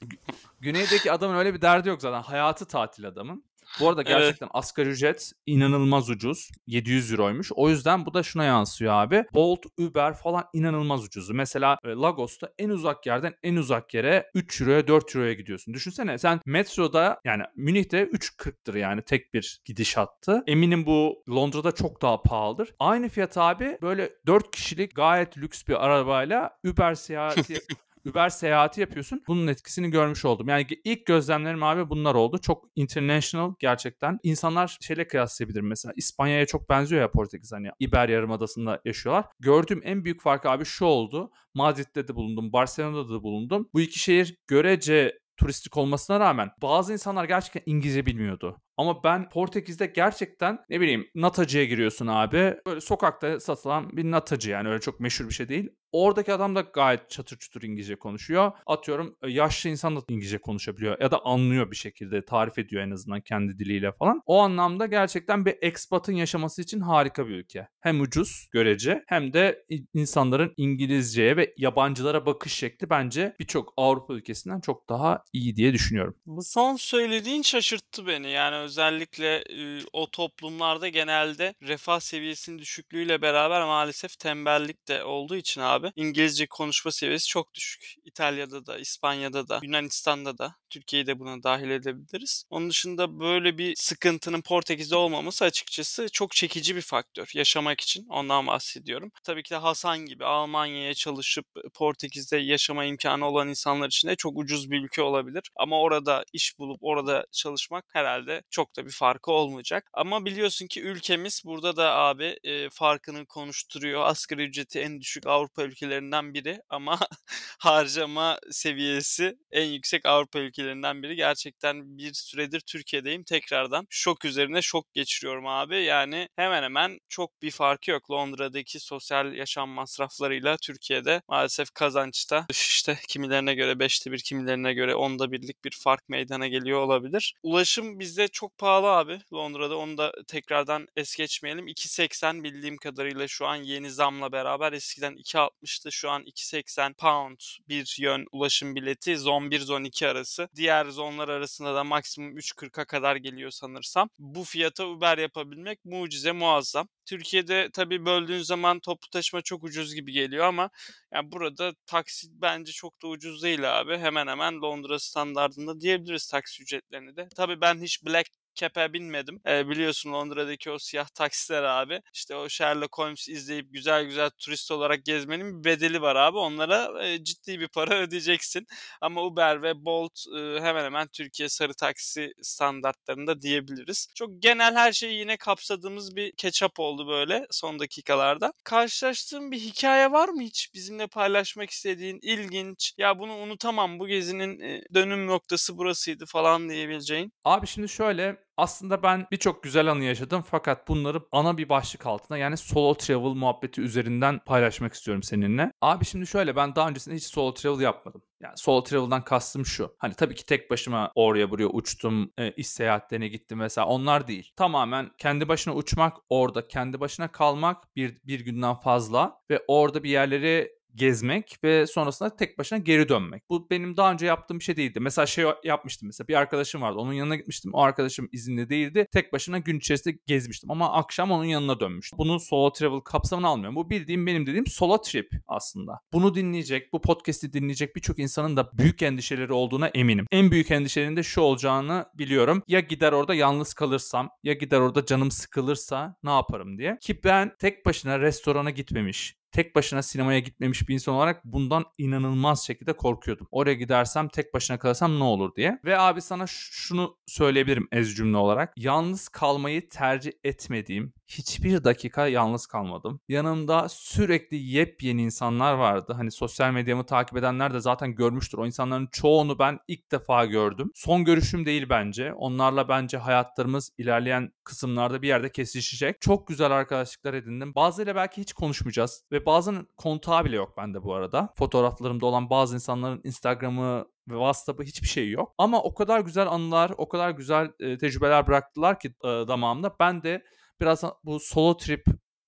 Güneydeki 0.59 1.11
adamın 1.11 1.35
öyle 1.35 1.53
bir 1.53 1.61
derdi 1.61 1.89
yok 1.89 2.01
zaten. 2.01 2.21
Hayatı 2.21 2.65
tatil 2.65 3.07
adamın. 3.07 3.43
Bu 3.79 3.89
arada 3.89 4.01
gerçekten 4.01 4.45
evet. 4.45 4.55
asgari 4.55 4.89
ücret 4.89 5.31
inanılmaz 5.45 6.09
ucuz. 6.09 6.51
700 6.67 7.11
euroymuş. 7.11 7.51
O 7.55 7.69
yüzden 7.69 8.05
bu 8.05 8.13
da 8.13 8.23
şuna 8.23 8.43
yansıyor 8.43 8.93
abi. 8.93 9.25
Bolt, 9.33 9.65
Uber 9.77 10.13
falan 10.13 10.43
inanılmaz 10.53 11.03
ucuz. 11.05 11.29
Mesela 11.29 11.77
e, 11.85 11.89
Lagos'ta 11.89 12.49
en 12.57 12.69
uzak 12.69 13.05
yerden 13.05 13.33
en 13.43 13.55
uzak 13.55 13.93
yere 13.93 14.31
3 14.35 14.61
euroya 14.61 14.87
4 14.87 15.15
euroya 15.15 15.33
gidiyorsun. 15.33 15.73
Düşünsene 15.73 16.17
sen 16.17 16.39
metroda 16.45 17.19
yani 17.25 17.43
Münih'te 17.55 18.03
3.40'tır 18.03 18.77
yani 18.77 19.01
tek 19.01 19.33
bir 19.33 19.61
gidiş 19.65 19.97
hattı. 19.97 20.43
Eminim 20.47 20.85
bu 20.85 21.23
Londra'da 21.29 21.71
çok 21.71 22.01
daha 22.01 22.21
pahalıdır. 22.21 22.75
Aynı 22.79 23.09
fiyat 23.09 23.37
abi 23.37 23.77
böyle 23.81 24.09
4 24.27 24.51
kişilik 24.51 24.95
gayet 24.95 25.37
lüks 25.37 25.63
bir 25.67 25.85
arabayla 25.85 26.57
Uber 26.67 26.93
seyahati 27.03 27.61
Uber 28.09 28.29
seyahati 28.29 28.81
yapıyorsun. 28.81 29.23
Bunun 29.27 29.47
etkisini 29.47 29.89
görmüş 29.89 30.25
oldum. 30.25 30.49
Yani 30.49 30.67
ilk 30.83 31.05
gözlemlerim 31.05 31.63
abi 31.63 31.89
bunlar 31.89 32.15
oldu. 32.15 32.37
Çok 32.37 32.65
international 32.75 33.53
gerçekten. 33.59 34.19
İnsanlar 34.23 34.77
şeyle 34.81 35.07
kıyaslayabilir 35.07 35.61
mesela. 35.61 35.93
İspanya'ya 35.95 36.45
çok 36.45 36.69
benziyor 36.69 37.01
ya 37.01 37.11
Portekiz 37.11 37.51
hani 37.51 37.69
İber 37.79 38.09
Yarımadası'nda 38.09 38.81
yaşıyorlar. 38.85 39.25
Gördüğüm 39.39 39.81
en 39.83 40.05
büyük 40.05 40.21
fark 40.21 40.45
abi 40.45 40.65
şu 40.65 40.85
oldu. 40.85 41.31
Madrid'de 41.53 42.07
de 42.07 42.15
bulundum, 42.15 42.53
Barcelona'da 42.53 43.09
da 43.09 43.23
bulundum. 43.23 43.69
Bu 43.73 43.81
iki 43.81 43.99
şehir 43.99 44.37
görece 44.47 45.19
turistik 45.37 45.77
olmasına 45.77 46.19
rağmen 46.19 46.49
bazı 46.61 46.93
insanlar 46.93 47.25
gerçekten 47.25 47.61
İngilizce 47.65 48.05
bilmiyordu. 48.05 48.61
Ama 48.77 49.03
ben 49.03 49.29
Portekiz'de 49.29 49.85
gerçekten 49.85 50.59
ne 50.69 50.81
bileyim 50.81 51.07
natacıya 51.15 51.65
giriyorsun 51.65 52.07
abi. 52.07 52.57
Böyle 52.65 52.81
sokakta 52.81 53.39
satılan 53.39 53.97
bir 53.97 54.11
natacı 54.11 54.51
yani 54.51 54.69
öyle 54.69 54.79
çok 54.79 54.99
meşhur 54.99 55.29
bir 55.29 55.33
şey 55.33 55.49
değil. 55.49 55.69
Oradaki 55.93 56.33
adam 56.33 56.55
da 56.55 56.61
gayet 56.61 57.09
çatır 57.09 57.37
çutur 57.37 57.61
İngilizce 57.61 57.95
konuşuyor. 57.95 58.51
Atıyorum 58.65 59.15
e, 59.21 59.31
yaşlı 59.31 59.69
insan 59.69 59.95
da 59.95 60.01
İngilizce 60.09 60.37
konuşabiliyor 60.37 61.01
ya 61.01 61.11
da 61.11 61.25
anlıyor 61.25 61.71
bir 61.71 61.75
şekilde 61.75 62.25
tarif 62.25 62.57
ediyor 62.57 62.83
en 62.83 62.91
azından 62.91 63.21
kendi 63.21 63.59
diliyle 63.59 63.91
falan. 63.91 64.21
O 64.25 64.39
anlamda 64.39 64.85
gerçekten 64.85 65.45
bir 65.45 65.55
expatın 65.61 66.13
yaşaması 66.13 66.61
için 66.61 66.79
harika 66.79 67.27
bir 67.27 67.33
ülke. 67.33 67.67
Hem 67.79 68.01
ucuz 68.01 68.47
görece 68.51 69.03
hem 69.07 69.33
de 69.33 69.65
insanların 69.93 70.53
İngilizceye 70.57 71.37
ve 71.37 71.53
yabancılara 71.57 72.25
bakış 72.25 72.53
şekli 72.53 72.89
bence 72.89 73.35
birçok 73.39 73.73
Avrupa 73.77 74.13
ülkesinden 74.13 74.59
çok 74.59 74.89
daha 74.89 75.23
iyi 75.33 75.55
diye 75.55 75.73
düşünüyorum. 75.73 76.15
Bu 76.25 76.43
son 76.43 76.75
söylediğin 76.75 77.41
şaşırttı 77.41 78.07
beni. 78.07 78.31
Yani 78.31 78.62
özellikle 78.63 79.35
e, 79.35 79.81
o 79.93 80.11
toplumlarda 80.11 80.87
genelde 80.87 81.53
refah 81.61 81.99
seviyesinin 81.99 82.59
düşüklüğüyle 82.59 83.21
beraber 83.21 83.65
maalesef 83.65 84.19
tembellik 84.19 84.87
de 84.87 85.03
olduğu 85.03 85.35
için 85.35 85.61
abi 85.61 85.91
İngilizce 85.95 86.47
konuşma 86.47 86.91
seviyesi 86.91 87.27
çok 87.27 87.53
düşük. 87.53 87.95
İtalya'da 88.03 88.65
da, 88.65 88.77
İspanya'da 88.77 89.47
da, 89.47 89.59
Yunanistan'da 89.63 90.37
da, 90.37 90.55
Türkiye'yi 90.69 91.07
de 91.07 91.19
buna 91.19 91.43
dahil 91.43 91.69
edebiliriz. 91.69 92.43
Onun 92.49 92.69
dışında 92.69 93.19
böyle 93.19 93.57
bir 93.57 93.75
sıkıntının 93.75 94.41
Portekiz'de 94.41 94.95
olmaması 94.95 95.45
açıkçası 95.45 96.09
çok 96.09 96.31
çekici 96.31 96.75
bir 96.75 96.81
faktör 96.81 97.31
yaşamak 97.33 97.81
için. 97.81 98.05
Ondan 98.09 98.47
bahsediyorum. 98.47 99.11
Tabii 99.23 99.43
ki 99.43 99.49
de 99.51 99.55
Hasan 99.55 99.99
gibi 100.05 100.25
Almanya'ya 100.25 100.93
çalışıp 100.93 101.45
Portekiz'de 101.73 102.37
yaşama 102.37 102.85
imkanı 102.85 103.27
olan 103.27 103.49
insanlar 103.49 103.87
için 103.87 104.07
de 104.07 104.15
çok 104.15 104.37
ucuz 104.37 104.71
bir 104.71 104.83
ülke 104.83 105.01
olabilir. 105.01 105.41
Ama 105.55 105.81
orada 105.81 106.25
iş 106.33 106.59
bulup 106.59 106.77
orada 106.81 107.25
çalışmak 107.31 107.85
herhalde 107.93 108.43
çok 108.53 108.75
da 108.75 108.85
bir 108.85 108.91
farkı 108.91 109.31
olmayacak. 109.31 109.89
Ama 109.93 110.25
biliyorsun 110.25 110.67
ki 110.67 110.81
ülkemiz 110.81 111.41
burada 111.45 111.75
da 111.75 111.95
abi 111.95 112.37
e, 112.43 112.69
farkını 112.69 113.25
konuşturuyor. 113.25 114.01
Asgari 114.05 114.43
ücreti 114.43 114.79
en 114.79 115.01
düşük 115.01 115.27
Avrupa 115.27 115.63
ülkelerinden 115.63 116.33
biri 116.33 116.61
ama 116.69 116.99
harcama 117.59 118.39
seviyesi 118.51 119.37
en 119.51 119.65
yüksek 119.65 120.05
Avrupa 120.05 120.39
ülkelerinden 120.39 121.03
biri. 121.03 121.15
Gerçekten 121.15 121.97
bir 121.97 122.13
süredir 122.13 122.59
Türkiye'deyim. 122.59 123.23
Tekrardan 123.23 123.87
şok 123.89 124.25
üzerine 124.25 124.61
şok 124.61 124.93
geçiriyorum 124.93 125.47
abi. 125.47 125.83
Yani 125.83 126.29
hemen 126.35 126.63
hemen 126.63 126.99
çok 127.09 127.41
bir 127.41 127.51
farkı 127.51 127.91
yok. 127.91 128.11
Londra'daki 128.11 128.79
sosyal 128.79 129.33
yaşam 129.33 129.69
masraflarıyla 129.69 130.57
Türkiye'de 130.57 131.21
maalesef 131.27 131.71
kazançta 131.73 132.45
işte 132.49 132.99
kimilerine 133.07 133.55
göre 133.55 133.71
5'te 133.71 134.11
bir 134.11 134.19
kimilerine 134.19 134.73
göre 134.73 134.91
10'da 134.91 135.31
birlik 135.31 135.65
bir 135.65 135.77
fark 135.83 136.09
meydana 136.09 136.47
geliyor 136.47 136.79
olabilir. 136.79 137.35
Ulaşım 137.43 137.99
bizde 137.99 138.27
çok 138.27 138.42
çok 138.43 138.57
pahalı 138.57 138.87
abi 138.87 139.19
Londra'da. 139.33 139.77
Onu 139.77 139.97
da 139.97 140.11
tekrardan 140.27 140.87
es 140.95 141.15
geçmeyelim. 141.15 141.67
2.80 141.67 142.43
bildiğim 142.43 142.77
kadarıyla 142.77 143.27
şu 143.27 143.47
an 143.47 143.55
yeni 143.55 143.91
zamla 143.91 144.31
beraber 144.31 144.73
eskiden 144.73 145.13
2.60'tı. 145.13 145.91
Şu 145.91 146.09
an 146.09 146.23
2.80 146.23 146.93
pound 146.93 147.39
bir 147.69 147.95
yön 147.99 148.25
ulaşım 148.31 148.75
bileti. 148.75 149.17
Zon 149.17 149.51
1, 149.51 149.59
zon 149.59 149.83
2 149.83 150.07
arası. 150.07 150.49
Diğer 150.55 150.85
zonlar 150.85 151.29
arasında 151.29 151.75
da 151.75 151.83
maksimum 151.83 152.37
3.40'a 152.37 152.85
kadar 152.85 153.15
geliyor 153.15 153.51
sanırsam. 153.51 154.09
Bu 154.19 154.43
fiyata 154.43 154.87
Uber 154.87 155.17
yapabilmek 155.17 155.85
mucize 155.85 156.31
muazzam. 156.31 156.87
Türkiye'de 157.05 157.69
tabii 157.73 158.05
böldüğün 158.05 158.41
zaman 158.41 158.79
toplu 158.79 159.09
taşıma 159.09 159.41
çok 159.41 159.63
ucuz 159.63 159.95
gibi 159.95 160.11
geliyor 160.11 160.45
ama 160.45 160.69
yani 161.13 161.31
burada 161.31 161.73
taksi 161.85 162.27
bence 162.41 162.71
çok 162.71 163.01
da 163.01 163.07
ucuz 163.07 163.43
değil 163.43 163.79
abi. 163.79 163.97
Hemen 163.97 164.27
hemen 164.27 164.61
Londra 164.61 164.99
standartında 164.99 165.81
diyebiliriz 165.81 166.27
taksi 166.27 166.63
ücretlerini 166.63 167.15
de. 167.15 167.29
Tabii 167.35 167.61
ben 167.61 167.81
hiç 167.81 168.05
Black 168.05 168.32
Cap'e 168.55 168.93
binmedim. 168.93 169.41
E, 169.47 169.69
biliyorsun 169.69 170.13
Londra'daki 170.13 170.71
o 170.71 170.79
siyah 170.79 171.07
taksiler 171.07 171.63
abi. 171.63 172.01
İşte 172.13 172.35
o 172.35 172.49
Sherlock 172.49 172.97
Holmes 172.97 173.29
izleyip 173.29 173.73
güzel 173.73 174.03
güzel 174.05 174.29
turist 174.29 174.71
olarak 174.71 175.05
gezmenin 175.05 175.59
bir 175.59 175.63
bedeli 175.63 176.01
var 176.01 176.15
abi. 176.15 176.37
Onlara 176.37 177.05
e, 177.07 177.23
ciddi 177.23 177.59
bir 177.59 177.67
para 177.67 177.95
ödeyeceksin. 177.99 178.67
Ama 179.01 179.23
Uber 179.23 179.61
ve 179.61 179.85
Bolt 179.85 180.19
e, 180.37 180.39
hemen 180.39 180.83
hemen 180.83 181.07
Türkiye 181.07 181.49
sarı 181.49 181.73
taksi 181.73 182.33
standartlarında 182.41 183.41
diyebiliriz. 183.41 184.07
Çok 184.15 184.29
genel 184.41 184.75
her 184.75 184.91
şeyi 184.91 185.19
yine 185.19 185.37
kapsadığımız 185.37 186.15
bir 186.15 186.31
ketchup 186.31 186.79
oldu 186.79 187.07
böyle 187.07 187.47
son 187.51 187.79
dakikalarda. 187.79 188.53
Karşılaştığın 188.63 189.51
bir 189.51 189.59
hikaye 189.59 190.11
var 190.11 190.29
mı 190.29 190.41
hiç 190.41 190.73
bizimle 190.73 191.07
paylaşmak 191.07 191.69
istediğin 191.69 192.19
ilginç 192.21 192.93
ya 192.97 193.19
bunu 193.19 193.35
unutamam 193.35 193.99
bu 193.99 194.07
gezinin 194.07 194.83
dönüm 194.93 195.27
noktası 195.27 195.77
burasıydı 195.77 196.25
falan 196.25 196.69
diyebileceğin? 196.69 197.33
Abi 197.43 197.67
şimdi 197.67 197.89
şöyle 197.89 198.42
aslında 198.57 199.03
ben 199.03 199.27
birçok 199.31 199.63
güzel 199.63 199.91
anı 199.91 200.03
yaşadım 200.03 200.43
fakat 200.51 200.87
bunları 200.87 201.21
ana 201.31 201.57
bir 201.57 201.69
başlık 201.69 202.05
altında 202.05 202.37
yani 202.37 202.57
solo 202.57 202.93
travel 202.93 203.35
muhabbeti 203.35 203.81
üzerinden 203.81 204.39
paylaşmak 204.39 204.93
istiyorum 204.93 205.23
seninle. 205.23 205.71
Abi 205.81 206.05
şimdi 206.05 206.27
şöyle 206.27 206.55
ben 206.55 206.75
daha 206.75 206.89
öncesinde 206.89 207.15
hiç 207.15 207.23
solo 207.23 207.53
travel 207.53 207.79
yapmadım. 207.79 208.21
Yani 208.41 208.53
solo 208.57 208.83
travel'dan 208.83 209.23
kastım 209.23 209.65
şu. 209.65 209.95
Hani 209.97 210.13
tabii 210.13 210.35
ki 210.35 210.45
tek 210.45 210.71
başıma 210.71 211.11
oraya 211.15 211.51
buraya 211.51 211.67
uçtum, 211.67 212.31
e, 212.37 212.51
iş 212.51 212.67
seyahatlerine 212.67 213.27
gittim 213.27 213.57
mesela 213.57 213.87
onlar 213.87 214.27
değil. 214.27 214.51
Tamamen 214.55 215.11
kendi 215.17 215.47
başına 215.47 215.75
uçmak, 215.75 216.17
orada 216.29 216.67
kendi 216.67 216.99
başına 216.99 217.27
kalmak 217.27 217.95
bir, 217.95 218.17
bir 218.23 218.39
günden 218.39 218.75
fazla 218.75 219.39
ve 219.49 219.63
orada 219.67 220.03
bir 220.03 220.09
yerleri 220.09 220.71
gezmek 220.95 221.57
ve 221.63 221.87
sonrasında 221.87 222.35
tek 222.35 222.57
başına 222.57 222.79
geri 222.79 223.09
dönmek. 223.09 223.49
Bu 223.49 223.69
benim 223.69 223.97
daha 223.97 224.11
önce 224.11 224.25
yaptığım 224.25 224.59
bir 224.59 224.63
şey 224.63 224.77
değildi. 224.77 224.99
Mesela 224.99 225.25
şey 225.25 225.45
yapmıştım 225.63 226.07
mesela 226.07 226.27
bir 226.27 226.35
arkadaşım 226.35 226.81
vardı 226.81 226.99
onun 226.99 227.13
yanına 227.13 227.35
gitmiştim. 227.35 227.73
O 227.73 227.81
arkadaşım 227.81 228.29
izinli 228.31 228.69
değildi. 228.69 229.07
Tek 229.11 229.33
başına 229.33 229.57
gün 229.57 229.77
içerisinde 229.77 230.17
gezmiştim 230.27 230.71
ama 230.71 230.93
akşam 230.93 231.31
onun 231.31 231.45
yanına 231.45 231.79
dönmüştüm. 231.79 232.19
Bunu 232.19 232.39
solo 232.39 232.73
travel 232.73 232.99
kapsamına 232.99 233.47
almıyorum. 233.47 233.75
Bu 233.75 233.89
bildiğim 233.89 234.27
benim 234.27 234.45
dediğim 234.45 234.67
solo 234.67 235.01
trip 235.01 235.29
aslında. 235.47 235.99
Bunu 236.13 236.35
dinleyecek, 236.35 236.93
bu 236.93 237.01
podcast'i 237.01 237.53
dinleyecek 237.53 237.95
birçok 237.95 238.19
insanın 238.19 238.57
da 238.57 238.69
büyük 238.77 239.01
endişeleri 239.01 239.53
olduğuna 239.53 239.87
eminim. 239.87 240.25
En 240.31 240.51
büyük 240.51 240.71
endişelerinin 240.71 241.15
de 241.15 241.23
şu 241.23 241.41
olacağını 241.41 242.05
biliyorum. 242.13 242.63
Ya 242.67 242.79
gider 242.79 243.11
orada 243.11 243.33
yalnız 243.33 243.73
kalırsam, 243.73 244.29
ya 244.43 244.53
gider 244.53 244.79
orada 244.79 245.05
canım 245.05 245.31
sıkılırsa 245.31 246.15
ne 246.23 246.29
yaparım 246.29 246.77
diye. 246.77 246.97
Ki 247.01 247.23
ben 247.23 247.55
tek 247.59 247.85
başına 247.85 248.19
restorana 248.19 248.69
gitmemiş, 248.69 249.35
tek 249.53 249.75
başına 249.75 250.01
sinemaya 250.01 250.39
gitmemiş 250.39 250.89
bir 250.89 250.93
insan 250.93 251.15
olarak 251.15 251.45
bundan 251.45 251.85
inanılmaz 251.97 252.65
şekilde 252.65 252.93
korkuyordum. 252.93 253.47
Oraya 253.51 253.73
gidersem 253.73 254.27
tek 254.27 254.53
başına 254.53 254.79
kalırsam 254.79 255.19
ne 255.19 255.23
olur 255.23 255.55
diye. 255.55 255.79
Ve 255.85 255.99
abi 255.99 256.21
sana 256.21 256.45
şunu 256.47 257.17
söyleyebilirim 257.27 257.87
ez 257.91 258.15
cümle 258.15 258.37
olarak. 258.37 258.73
Yalnız 258.77 259.29
kalmayı 259.29 259.89
tercih 259.89 260.31
etmediğim 260.43 261.13
hiçbir 261.27 261.83
dakika 261.83 262.27
yalnız 262.27 262.67
kalmadım. 262.67 263.19
Yanımda 263.27 263.89
sürekli 263.89 264.57
yepyeni 264.57 265.21
insanlar 265.21 265.73
vardı. 265.73 266.13
Hani 266.17 266.31
sosyal 266.31 266.71
medyamı 266.71 267.05
takip 267.05 267.37
edenler 267.37 267.73
de 267.73 267.79
zaten 267.79 268.15
görmüştür. 268.15 268.57
O 268.57 268.65
insanların 268.65 269.09
çoğunu 269.11 269.59
ben 269.59 269.79
ilk 269.87 270.11
defa 270.11 270.45
gördüm. 270.45 270.91
Son 270.95 271.23
görüşüm 271.23 271.65
değil 271.65 271.89
bence. 271.89 272.33
Onlarla 272.33 272.89
bence 272.89 273.17
hayatlarımız 273.17 273.91
ilerleyen 273.97 274.51
kısımlarda 274.63 275.21
bir 275.21 275.27
yerde 275.27 275.51
kesişecek. 275.51 276.21
Çok 276.21 276.47
güzel 276.47 276.71
arkadaşlıklar 276.71 277.33
edindim. 277.33 277.75
Bazılarıyla 277.75 278.15
belki 278.15 278.41
hiç 278.41 278.53
konuşmayacağız 278.53 279.23
ve 279.31 279.45
bazen 279.45 279.87
kontağı 279.97 280.45
bile 280.45 280.55
yok 280.55 280.77
bende 280.77 281.03
bu 281.03 281.13
arada. 281.13 281.53
Fotoğraflarımda 281.57 282.25
olan 282.25 282.49
bazı 282.49 282.75
insanların 282.75 283.21
Instagram'ı 283.23 284.05
ve 284.27 284.33
WhatsApp'ı 284.33 284.83
hiçbir 284.83 285.07
şey 285.07 285.29
yok. 285.29 285.53
Ama 285.57 285.83
o 285.83 285.93
kadar 285.93 286.19
güzel 286.19 286.47
anılar, 286.47 286.91
o 286.97 287.09
kadar 287.09 287.29
güzel 287.29 287.71
e, 287.79 287.97
tecrübeler 287.97 288.47
bıraktılar 288.47 288.99
ki 288.99 289.07
e, 289.23 289.27
damağımda. 289.27 289.95
Ben 289.99 290.23
de 290.23 290.43
biraz 290.81 291.03
bu 291.23 291.39
solo 291.39 291.77
trip 291.77 292.05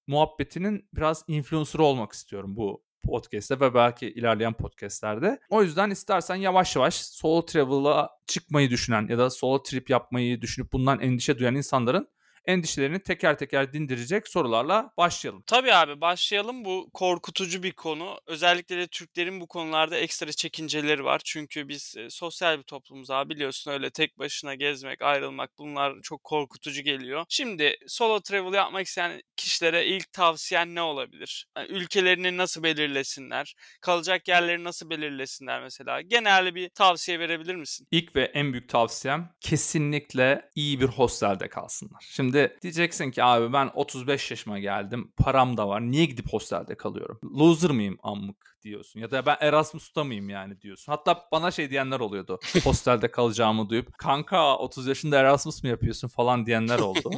muhabbetinin 0.08 0.90
biraz 0.94 1.24
influencer 1.28 1.80
olmak 1.80 2.12
istiyorum 2.12 2.58
bu 2.58 2.86
podcast'te 3.06 3.60
ve 3.60 3.74
belki 3.74 4.08
ilerleyen 4.08 4.54
podcast'lerde. 4.54 5.40
O 5.50 5.64
yüzden 5.64 5.90
istersen 5.90 6.36
yavaş 6.36 6.76
yavaş 6.76 6.96
solo 6.96 7.46
travel'a 7.46 8.10
çıkmayı 8.28 8.70
düşünen 8.70 9.08
ya 9.10 9.18
da 9.18 9.30
solo 9.30 9.64
trip 9.64 9.90
yapmayı 9.90 10.42
düşünüp 10.42 10.74
bundan 10.74 11.00
endişe 11.00 11.40
duyan 11.40 11.56
insanların 11.56 12.08
endişelerini 12.48 13.00
teker 13.00 13.38
teker 13.38 13.74
dindirecek 13.74 14.28
sorularla 14.28 14.94
başlayalım. 14.98 15.44
Tabii 15.48 15.74
abi 15.74 16.02
başlayalım. 16.02 16.66
Bu 16.66 16.90
korkutucu 16.94 17.64
bir 17.64 17.72
konu. 17.72 18.20
Özellikle 18.28 18.78
de 18.78 18.88
Türklerin 18.88 19.42
bu 19.42 19.48
konularda 19.48 19.98
ekstra 19.98 20.32
çekinceleri 20.32 21.04
var. 21.04 21.22
Çünkü 21.26 21.68
biz 21.68 21.96
e, 21.98 22.10
sosyal 22.10 22.58
bir 22.58 22.64
toplumuz 22.64 23.12
abi 23.12 23.36
biliyorsun 23.36 23.72
öyle 23.72 23.90
tek 23.90 24.20
başına 24.20 24.56
gezmek, 24.56 25.02
ayrılmak 25.02 25.58
bunlar 25.58 26.02
çok 26.04 26.24
korkutucu 26.24 26.82
geliyor. 26.82 27.26
Şimdi 27.30 27.78
solo 27.88 28.20
travel 28.20 28.54
yapmak 28.54 28.86
isteyen 28.86 29.22
kişilere 29.38 29.86
ilk 29.86 30.14
tavsiyen 30.14 30.76
ne 30.76 30.82
olabilir? 30.82 31.48
Yani 31.58 31.68
ülkelerini 31.68 32.38
nasıl 32.38 32.64
belirlesinler? 32.64 33.56
Kalacak 33.82 34.28
yerleri 34.28 34.64
nasıl 34.64 34.90
belirlesinler 34.90 35.62
mesela? 35.62 36.02
Genelde 36.02 36.56
bir 36.56 36.70
tavsiye 36.70 37.20
verebilir 37.20 37.56
misin? 37.56 37.88
İlk 37.92 38.16
ve 38.16 38.24
en 38.24 38.54
büyük 38.54 38.70
tavsiyem 38.70 39.30
kesinlikle 39.42 40.50
iyi 40.56 40.82
bir 40.82 40.88
hostelde 40.88 41.50
kalsınlar. 41.50 42.06
Şimdi 42.10 42.35
Şimdi 42.36 42.58
diyeceksin 42.62 43.12
ki 43.12 43.24
abi 43.24 43.54
ben 43.54 43.72
35 43.74 44.32
yaşıma 44.32 44.60
geldim. 44.60 45.12
Param 45.18 45.58
da 45.58 45.68
var. 45.68 45.82
Niye 45.82 46.06
gidip 46.06 46.34
hostelde 46.34 46.76
kalıyorum? 46.76 47.20
Loser 47.24 47.72
mıyım 47.72 47.98
amık 48.04 48.58
diyorsun. 48.64 49.00
Ya 49.00 49.12
da 49.12 49.26
ben 49.26 49.38
Erasmus'ta 49.40 50.04
mıyım 50.04 50.30
yani 50.30 50.62
diyorsun. 50.62 50.92
Hatta 50.92 51.28
bana 51.32 51.52
şey 51.52 51.70
diyenler 51.70 52.00
oluyordu. 52.00 52.40
hostelde 52.64 53.12
kalacağımı 53.12 53.70
duyup 53.70 53.98
kanka 53.98 54.58
30 54.58 54.88
yaşında 54.88 55.20
Erasmus 55.20 55.64
mu 55.64 55.70
yapıyorsun 55.70 56.08
falan 56.08 56.46
diyenler 56.46 56.80
oldu. 56.80 57.12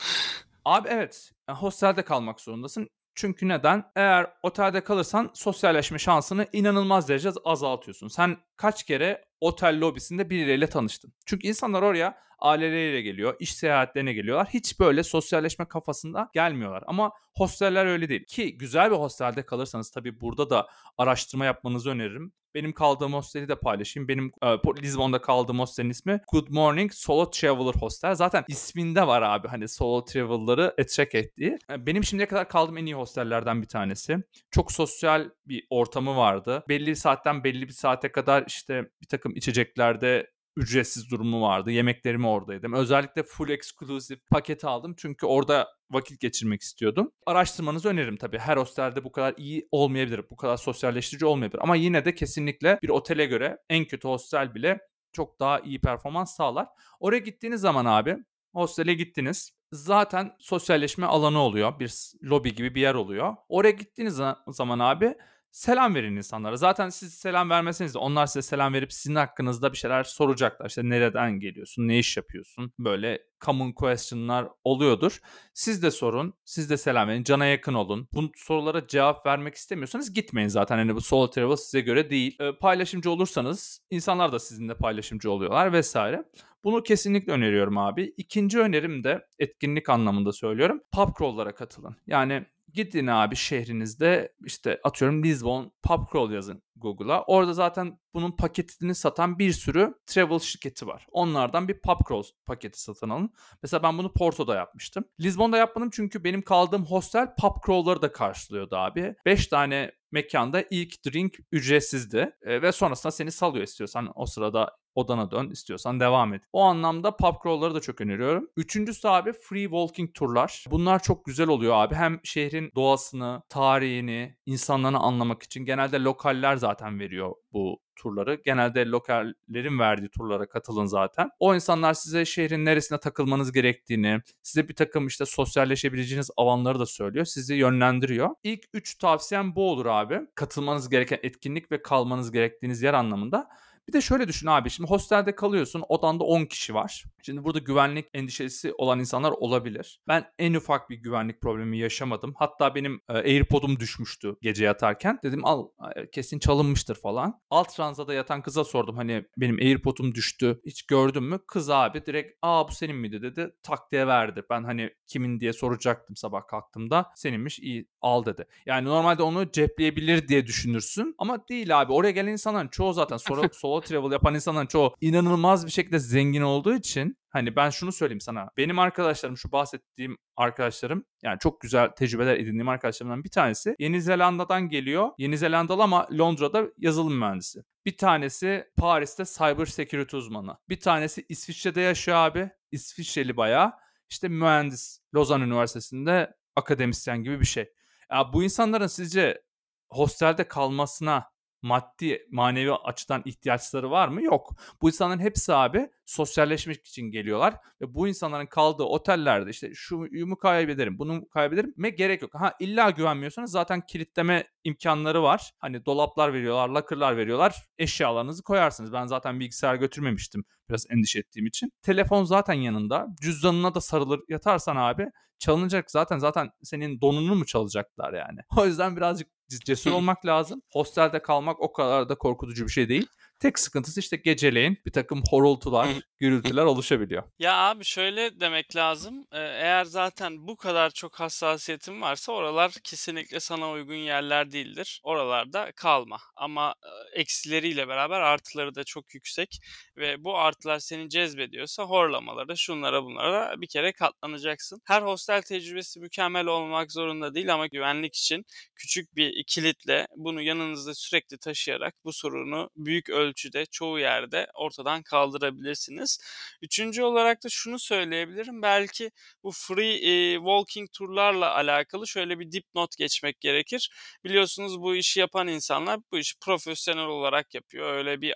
abi 0.64 0.88
evet 0.88 1.32
hostelde 1.48 2.02
kalmak 2.02 2.40
zorundasın. 2.40 2.88
Çünkü 3.14 3.48
neden? 3.48 3.84
Eğer 3.96 4.32
otelde 4.42 4.80
kalırsan 4.80 5.30
sosyalleşme 5.34 5.98
şansını 5.98 6.46
inanılmaz 6.52 7.08
derece 7.08 7.30
azaltıyorsun. 7.44 8.08
Sen 8.08 8.36
kaç 8.56 8.82
kere 8.82 9.24
otel 9.42 9.80
lobisinde 9.80 10.30
birileriyle 10.30 10.66
tanıştın? 10.66 11.12
Çünkü 11.26 11.48
insanlar 11.48 11.82
oraya 11.82 12.18
aileleriyle 12.38 13.02
geliyor, 13.02 13.36
iş 13.40 13.54
seyahatlerine 13.54 14.12
geliyorlar. 14.12 14.48
Hiç 14.48 14.80
böyle 14.80 15.02
sosyalleşme 15.02 15.64
kafasında 15.64 16.30
gelmiyorlar. 16.34 16.84
Ama 16.86 17.12
hosteller 17.34 17.86
öyle 17.86 18.08
değil. 18.08 18.24
Ki 18.24 18.58
güzel 18.58 18.90
bir 18.90 18.96
hostelde 18.96 19.46
kalırsanız 19.46 19.90
tabii 19.90 20.20
burada 20.20 20.50
da 20.50 20.68
araştırma 20.98 21.44
yapmanızı 21.44 21.90
öneririm. 21.90 22.32
Benim 22.54 22.72
kaldığım 22.72 23.12
hosteli 23.12 23.48
de 23.48 23.54
paylaşayım. 23.54 24.08
Benim 24.08 24.32
e, 24.42 24.46
Lisbon'da 24.82 25.20
kaldığım 25.20 25.58
hostelin 25.58 25.90
ismi 25.90 26.20
Good 26.32 26.48
Morning 26.50 26.92
Solo 26.92 27.30
Traveler 27.30 27.74
Hostel. 27.74 28.14
Zaten 28.14 28.44
isminde 28.48 29.06
var 29.06 29.22
abi 29.22 29.48
hani 29.48 29.68
solo 29.68 30.04
traveler'ları 30.04 30.74
attract 30.80 31.14
ettiği. 31.14 31.58
E, 31.70 31.86
benim 31.86 32.04
şimdiye 32.04 32.28
kadar 32.28 32.48
kaldığım 32.48 32.78
en 32.78 32.86
iyi 32.86 32.94
hostellerden 32.94 33.62
bir 33.62 33.68
tanesi. 33.68 34.16
Çok 34.50 34.72
sosyal 34.72 35.30
bir 35.46 35.66
ortamı 35.70 36.16
vardı. 36.16 36.64
Belli 36.68 36.86
bir 36.86 36.94
saatten 36.94 37.44
belli 37.44 37.68
bir 37.68 37.72
saate 37.72 38.12
kadar 38.12 38.44
işte 38.46 38.90
bir 39.02 39.06
takım 39.06 39.31
içeceklerde 39.34 40.32
ücretsiz 40.56 41.10
durumu 41.10 41.42
vardı. 41.42 41.70
Yemeklerimi 41.70 42.26
orada 42.26 42.54
yedim. 42.54 42.72
Özellikle 42.72 43.22
full 43.22 43.48
exclusive 43.48 44.18
paket 44.30 44.64
aldım 44.64 44.94
çünkü 44.98 45.26
orada 45.26 45.68
vakit 45.90 46.20
geçirmek 46.20 46.60
istiyordum. 46.62 47.10
Araştırmanızı 47.26 47.88
öneririm 47.88 48.16
tabii. 48.16 48.38
Her 48.38 48.56
hostelde 48.56 49.04
bu 49.04 49.12
kadar 49.12 49.34
iyi 49.36 49.68
olmayabilir. 49.70 50.30
Bu 50.30 50.36
kadar 50.36 50.56
sosyalleştirici 50.56 51.26
olmayabilir. 51.26 51.62
Ama 51.62 51.76
yine 51.76 52.04
de 52.04 52.14
kesinlikle 52.14 52.78
bir 52.82 52.88
otele 52.88 53.26
göre 53.26 53.58
en 53.70 53.84
kötü 53.84 54.08
hostel 54.08 54.54
bile 54.54 54.80
çok 55.12 55.40
daha 55.40 55.60
iyi 55.60 55.80
performans 55.80 56.36
sağlar. 56.36 56.68
Oraya 57.00 57.18
gittiğiniz 57.18 57.60
zaman 57.60 57.84
abi 57.84 58.16
hostele 58.54 58.94
gittiniz. 58.94 59.52
Zaten 59.72 60.32
sosyalleşme 60.38 61.06
alanı 61.06 61.38
oluyor. 61.38 61.80
Bir 61.80 62.12
lobi 62.22 62.54
gibi 62.54 62.74
bir 62.74 62.80
yer 62.80 62.94
oluyor. 62.94 63.36
Oraya 63.48 63.70
gittiğiniz 63.70 64.20
zaman 64.48 64.78
abi 64.78 65.14
selam 65.52 65.94
verin 65.94 66.16
insanlara. 66.16 66.56
Zaten 66.56 66.88
siz 66.88 67.14
selam 67.14 67.50
vermeseniz 67.50 67.94
de 67.94 67.98
onlar 67.98 68.26
size 68.26 68.42
selam 68.42 68.74
verip 68.74 68.92
sizin 68.92 69.14
hakkınızda 69.14 69.72
bir 69.72 69.78
şeyler 69.78 70.04
soracaklar. 70.04 70.68
İşte 70.68 70.88
nereden 70.88 71.40
geliyorsun, 71.40 71.88
ne 71.88 71.98
iş 71.98 72.16
yapıyorsun? 72.16 72.72
Böyle 72.78 73.22
common 73.40 73.72
question'lar 73.72 74.48
oluyordur. 74.64 75.20
Siz 75.54 75.82
de 75.82 75.90
sorun, 75.90 76.34
siz 76.44 76.70
de 76.70 76.76
selam 76.76 77.08
verin, 77.08 77.24
cana 77.24 77.46
yakın 77.46 77.74
olun. 77.74 78.08
Bu 78.12 78.30
sorulara 78.36 78.86
cevap 78.86 79.26
vermek 79.26 79.54
istemiyorsanız 79.54 80.12
gitmeyin 80.14 80.48
zaten. 80.48 80.76
Hani 80.76 80.94
bu 80.94 81.00
solo 81.00 81.30
travel 81.30 81.56
size 81.56 81.80
göre 81.80 82.10
değil. 82.10 82.36
E, 82.40 82.52
paylaşımcı 82.52 83.10
olursanız 83.10 83.80
insanlar 83.90 84.32
da 84.32 84.38
sizinle 84.38 84.74
paylaşımcı 84.74 85.30
oluyorlar 85.30 85.72
vesaire. 85.72 86.24
Bunu 86.64 86.82
kesinlikle 86.82 87.32
öneriyorum 87.32 87.78
abi. 87.78 88.14
İkinci 88.16 88.60
önerim 88.60 89.04
de 89.04 89.26
etkinlik 89.38 89.88
anlamında 89.88 90.32
söylüyorum. 90.32 90.80
Pub 90.92 91.08
crawl'lara 91.18 91.54
katılın. 91.54 91.96
Yani 92.06 92.46
Gidin 92.72 93.06
abi 93.06 93.36
şehrinizde 93.36 94.32
işte 94.44 94.80
atıyorum 94.84 95.22
Lisbon 95.22 95.72
pub 95.82 96.12
crawl 96.12 96.32
yazın 96.32 96.62
Google'a. 96.76 97.22
Orada 97.22 97.52
zaten 97.52 97.98
bunun 98.14 98.32
paketini 98.32 98.94
satan 98.94 99.38
bir 99.38 99.52
sürü 99.52 99.94
travel 100.06 100.38
şirketi 100.38 100.86
var. 100.86 101.06
Onlardan 101.10 101.68
bir 101.68 101.80
pub 101.80 102.08
crawl 102.08 102.28
paketi 102.46 102.82
satın 102.82 103.08
alın. 103.08 103.30
Mesela 103.62 103.82
ben 103.82 103.98
bunu 103.98 104.12
Porto'da 104.12 104.54
yapmıştım. 104.54 105.04
Lisbon'da 105.20 105.56
yapmadım 105.58 105.90
çünkü 105.92 106.24
benim 106.24 106.42
kaldığım 106.42 106.84
hostel 106.84 107.34
pub 107.34 107.66
crawl'ları 107.66 108.02
da 108.02 108.12
karşılıyordu 108.12 108.76
abi. 108.76 109.14
5 109.26 109.46
tane 109.46 109.92
mekanda 110.12 110.64
ilk 110.70 111.06
drink 111.06 111.38
ücretsizdi 111.52 112.32
e, 112.42 112.62
ve 112.62 112.72
sonrasında 112.72 113.10
seni 113.10 113.32
salıyor 113.32 113.64
istiyorsan 113.64 114.12
o 114.14 114.26
sırada 114.26 114.76
odana 114.94 115.30
dön 115.30 115.50
istiyorsan 115.50 116.00
devam 116.00 116.34
et. 116.34 116.42
O 116.52 116.62
anlamda 116.62 117.16
pub 117.16 117.34
crawl'ları 117.42 117.74
da 117.74 117.80
çok 117.80 118.00
öneriyorum. 118.00 118.48
Üçüncüsü 118.56 119.08
abi 119.08 119.32
free 119.32 119.62
walking 119.62 120.14
turlar. 120.14 120.64
Bunlar 120.70 121.02
çok 121.02 121.24
güzel 121.24 121.48
oluyor 121.48 121.74
abi. 121.76 121.94
Hem 121.94 122.20
şehrin 122.24 122.70
doğasını, 122.74 123.42
tarihini, 123.48 124.36
insanlarını 124.46 124.98
anlamak 124.98 125.42
için 125.42 125.64
genelde 125.64 126.02
lokaller 126.02 126.56
zaten 126.62 127.00
veriyor 127.00 127.34
bu 127.52 127.80
turları. 127.96 128.40
Genelde 128.44 128.86
lokallerin 128.86 129.78
verdiği 129.78 130.08
turlara 130.08 130.48
katılın 130.48 130.86
zaten. 130.86 131.30
O 131.38 131.54
insanlar 131.54 131.94
size 131.94 132.24
şehrin 132.24 132.64
neresine 132.64 133.00
takılmanız 133.00 133.52
gerektiğini, 133.52 134.20
size 134.42 134.68
bir 134.68 134.74
takım 134.74 135.06
işte 135.06 135.24
sosyalleşebileceğiniz 135.26 136.30
alanları 136.36 136.78
da 136.78 136.86
söylüyor. 136.86 137.24
Sizi 137.24 137.54
yönlendiriyor. 137.54 138.30
İlk 138.42 138.64
3 138.72 138.94
tavsiyem 138.94 139.56
bu 139.56 139.70
olur 139.70 139.86
abi. 139.86 140.20
Katılmanız 140.34 140.88
gereken 140.88 141.18
etkinlik 141.22 141.72
ve 141.72 141.82
kalmanız 141.82 142.32
gerektiğiniz 142.32 142.82
yer 142.82 142.94
anlamında. 142.94 143.48
Bir 143.88 143.92
de 143.92 144.00
şöyle 144.00 144.28
düşün 144.28 144.46
abi 144.46 144.70
şimdi 144.70 144.90
hostelde 144.90 145.34
kalıyorsun 145.34 145.84
odanda 145.88 146.24
10 146.24 146.44
kişi 146.44 146.74
var. 146.74 147.04
Şimdi 147.22 147.44
burada 147.44 147.58
güvenlik 147.58 148.06
endişesi 148.14 148.72
olan 148.78 148.98
insanlar 148.98 149.30
olabilir. 149.30 150.00
Ben 150.08 150.24
en 150.38 150.54
ufak 150.54 150.90
bir 150.90 150.96
güvenlik 150.96 151.40
problemi 151.40 151.78
yaşamadım. 151.78 152.34
Hatta 152.36 152.74
benim 152.74 153.00
e, 153.08 153.12
AirPod'um 153.12 153.80
düşmüştü 153.80 154.36
gece 154.42 154.64
yatarken. 154.64 155.18
Dedim 155.22 155.44
al 155.44 155.68
e, 155.96 156.10
kesin 156.10 156.38
çalınmıştır 156.38 156.94
falan. 156.94 157.40
Alt 157.50 157.80
ranzada 157.80 158.14
yatan 158.14 158.42
kıza 158.42 158.64
sordum 158.64 158.96
hani 158.96 159.24
benim 159.36 159.56
AirPod'um 159.56 160.14
düştü 160.14 160.60
hiç 160.66 160.86
gördün 160.86 161.24
mü? 161.24 161.38
Kız 161.48 161.70
abi 161.70 162.06
direkt 162.06 162.38
aa 162.42 162.68
bu 162.68 162.72
senin 162.72 162.96
miydi 162.96 163.22
dedi. 163.22 163.50
Tak 163.62 163.92
diye 163.92 164.06
verdi. 164.06 164.42
Ben 164.50 164.64
hani 164.64 164.90
kimin 165.06 165.40
diye 165.40 165.52
soracaktım 165.52 166.16
sabah 166.16 166.46
kalktığımda. 166.46 167.10
Seninmiş 167.16 167.58
iyi 167.58 167.88
al 168.02 168.24
dedi. 168.24 168.46
Yani 168.66 168.84
normalde 168.88 169.22
onu 169.22 169.52
cepleyebilir 169.52 170.28
diye 170.28 170.46
düşünürsün 170.46 171.14
ama 171.18 171.48
değil 171.48 171.80
abi. 171.80 171.92
Oraya 171.92 172.10
gelen 172.10 172.32
insanların 172.32 172.68
çoğu 172.68 172.92
zaten 172.92 173.16
sonra 173.16 173.42
solo 173.52 173.80
travel 173.80 174.12
yapan 174.12 174.34
insanların 174.34 174.66
çoğu 174.66 174.94
inanılmaz 175.00 175.66
bir 175.66 175.70
şekilde 175.70 175.98
zengin 175.98 176.42
olduğu 176.42 176.74
için 176.74 177.16
hani 177.28 177.56
ben 177.56 177.70
şunu 177.70 177.92
söyleyeyim 177.92 178.20
sana. 178.20 178.48
Benim 178.56 178.78
arkadaşlarım 178.78 179.36
şu 179.36 179.52
bahsettiğim 179.52 180.18
arkadaşlarım 180.36 181.04
yani 181.22 181.38
çok 181.38 181.60
güzel 181.60 181.88
tecrübeler 181.88 182.36
edindiğim 182.36 182.68
arkadaşlarımdan 182.68 183.24
bir 183.24 183.30
tanesi 183.30 183.76
Yeni 183.78 184.02
Zelanda'dan 184.02 184.68
geliyor. 184.68 185.10
Yeni 185.18 185.38
Zelandalı 185.38 185.82
ama 185.82 186.08
Londra'da 186.18 186.66
yazılım 186.78 187.18
mühendisi. 187.18 187.62
Bir 187.86 187.96
tanesi 187.96 188.64
Paris'te 188.76 189.24
cyber 189.24 189.66
security 189.66 190.16
uzmanı. 190.16 190.56
Bir 190.68 190.80
tanesi 190.80 191.26
İsviçre'de 191.28 191.80
yaşıyor 191.80 192.16
abi. 192.16 192.50
İsviçreli 192.72 193.36
bayağı. 193.36 193.72
İşte 194.10 194.28
mühendis. 194.28 194.98
Lozan 195.14 195.40
Üniversitesi'nde 195.40 196.34
akademisyen 196.56 197.22
gibi 197.22 197.40
bir 197.40 197.44
şey. 197.44 197.72
Ya 198.10 198.32
bu 198.32 198.44
insanların 198.44 198.86
sizce 198.86 199.42
hostelde 199.90 200.48
kalmasına 200.48 201.31
maddi, 201.62 202.26
manevi 202.30 202.72
açıdan 202.72 203.22
ihtiyaçları 203.24 203.90
var 203.90 204.08
mı? 204.08 204.22
Yok. 204.22 204.54
Bu 204.82 204.88
insanların 204.88 205.20
hepsi 205.20 205.54
abi 205.54 205.90
sosyalleşmek 206.04 206.86
için 206.86 207.10
geliyorlar 207.10 207.54
ve 207.80 207.94
bu 207.94 208.08
insanların 208.08 208.46
kaldığı 208.46 208.82
otellerde 208.82 209.50
işte 209.50 209.70
şu 209.74 210.06
yumu 210.10 210.36
kaybederim, 210.38 210.98
bunu 210.98 211.28
kaybederim 211.28 211.74
me 211.76 211.90
gerek 211.90 212.22
yok. 212.22 212.34
Ha 212.34 212.54
illa 212.60 212.90
güvenmiyorsanız 212.90 213.50
zaten 213.50 213.80
kilitleme 213.86 214.44
imkanları 214.64 215.22
var. 215.22 215.52
Hani 215.58 215.86
dolaplar 215.86 216.32
veriyorlar, 216.32 216.68
lakırlar 216.68 217.16
veriyorlar. 217.16 217.54
Eşyalarınızı 217.78 218.42
koyarsınız. 218.42 218.92
Ben 218.92 219.06
zaten 219.06 219.40
bilgisayar 219.40 219.74
götürmemiştim 219.74 220.44
biraz 220.68 220.86
endişe 220.90 221.18
ettiğim 221.18 221.46
için. 221.46 221.72
Telefon 221.82 222.24
zaten 222.24 222.54
yanında. 222.54 223.06
Cüzdanına 223.20 223.74
da 223.74 223.80
sarılır 223.80 224.20
yatarsan 224.28 224.76
abi 224.76 225.10
çalınacak 225.42 225.90
zaten 225.90 226.18
zaten 226.18 226.50
senin 226.62 227.00
donunu 227.00 227.34
mu 227.34 227.46
çalacaklar 227.46 228.12
yani. 228.12 228.40
O 228.56 228.66
yüzden 228.66 228.96
birazcık 228.96 229.28
cesur 229.60 229.90
olmak 229.90 230.26
lazım. 230.26 230.62
Hostelde 230.70 231.22
kalmak 231.22 231.60
o 231.60 231.72
kadar 231.72 232.08
da 232.08 232.14
korkutucu 232.14 232.66
bir 232.66 232.72
şey 232.72 232.88
değil. 232.88 233.06
Tek 233.42 233.58
sıkıntısı 233.58 234.00
işte 234.00 234.16
geceleyin 234.16 234.78
bir 234.86 234.92
takım 234.92 235.22
horultular, 235.30 235.88
gürültüler 236.18 236.64
oluşabiliyor. 236.64 237.22
Ya 237.38 237.56
abi 237.56 237.84
şöyle 237.84 238.40
demek 238.40 238.76
lazım. 238.76 239.26
Eğer 239.32 239.84
zaten 239.84 240.46
bu 240.46 240.56
kadar 240.56 240.90
çok 240.90 241.20
hassasiyetin 241.20 242.00
varsa 242.00 242.32
oralar 242.32 242.72
kesinlikle 242.84 243.40
sana 243.40 243.70
uygun 243.70 243.94
yerler 243.94 244.52
değildir. 244.52 245.00
Oralarda 245.04 245.72
kalma. 245.76 246.18
Ama 246.36 246.74
eksileriyle 247.12 247.88
beraber 247.88 248.20
artıları 248.20 248.74
da 248.74 248.84
çok 248.84 249.14
yüksek 249.14 249.60
ve 249.96 250.24
bu 250.24 250.38
artılar 250.38 250.78
seni 250.78 251.08
cezbediyorsa 251.08 251.82
horlamalara, 251.82 252.56
şunlara 252.56 253.04
bunlara 253.04 253.60
bir 253.60 253.68
kere 253.68 253.92
katlanacaksın. 253.92 254.80
Her 254.84 255.02
hostel 255.02 255.42
tecrübesi 255.42 256.00
mükemmel 256.00 256.46
olmak 256.46 256.92
zorunda 256.92 257.34
değil 257.34 257.54
ama 257.54 257.66
güvenlik 257.66 258.16
için 258.16 258.44
küçük 258.76 259.16
bir 259.16 259.44
kilitle 259.46 260.06
bunu 260.16 260.42
yanınızda 260.42 260.94
sürekli 260.94 261.38
taşıyarak 261.38 261.94
bu 262.04 262.12
sorunu 262.12 262.70
büyük 262.76 263.10
ölçüde 263.10 263.31
çoğu 263.70 263.98
yerde 263.98 264.46
ortadan 264.54 265.02
kaldırabilirsiniz. 265.02 266.18
Üçüncü 266.62 267.02
olarak 267.02 267.44
da 267.44 267.48
şunu 267.50 267.78
söyleyebilirim. 267.78 268.62
Belki 268.62 269.10
bu 269.42 269.50
free 269.52 269.94
e, 269.94 270.36
walking 270.36 270.92
turlarla 270.92 271.54
alakalı 271.54 272.08
şöyle 272.08 272.38
bir 272.38 272.52
dipnot 272.52 272.96
geçmek 272.96 273.40
gerekir. 273.40 273.90
Biliyorsunuz 274.24 274.80
bu 274.80 274.96
işi 274.96 275.20
yapan 275.20 275.48
insanlar 275.48 276.00
bu 276.12 276.18
işi 276.18 276.38
profesyonel 276.38 277.06
olarak 277.06 277.54
yapıyor. 277.54 277.96
Öyle 277.96 278.20
bir 278.20 278.34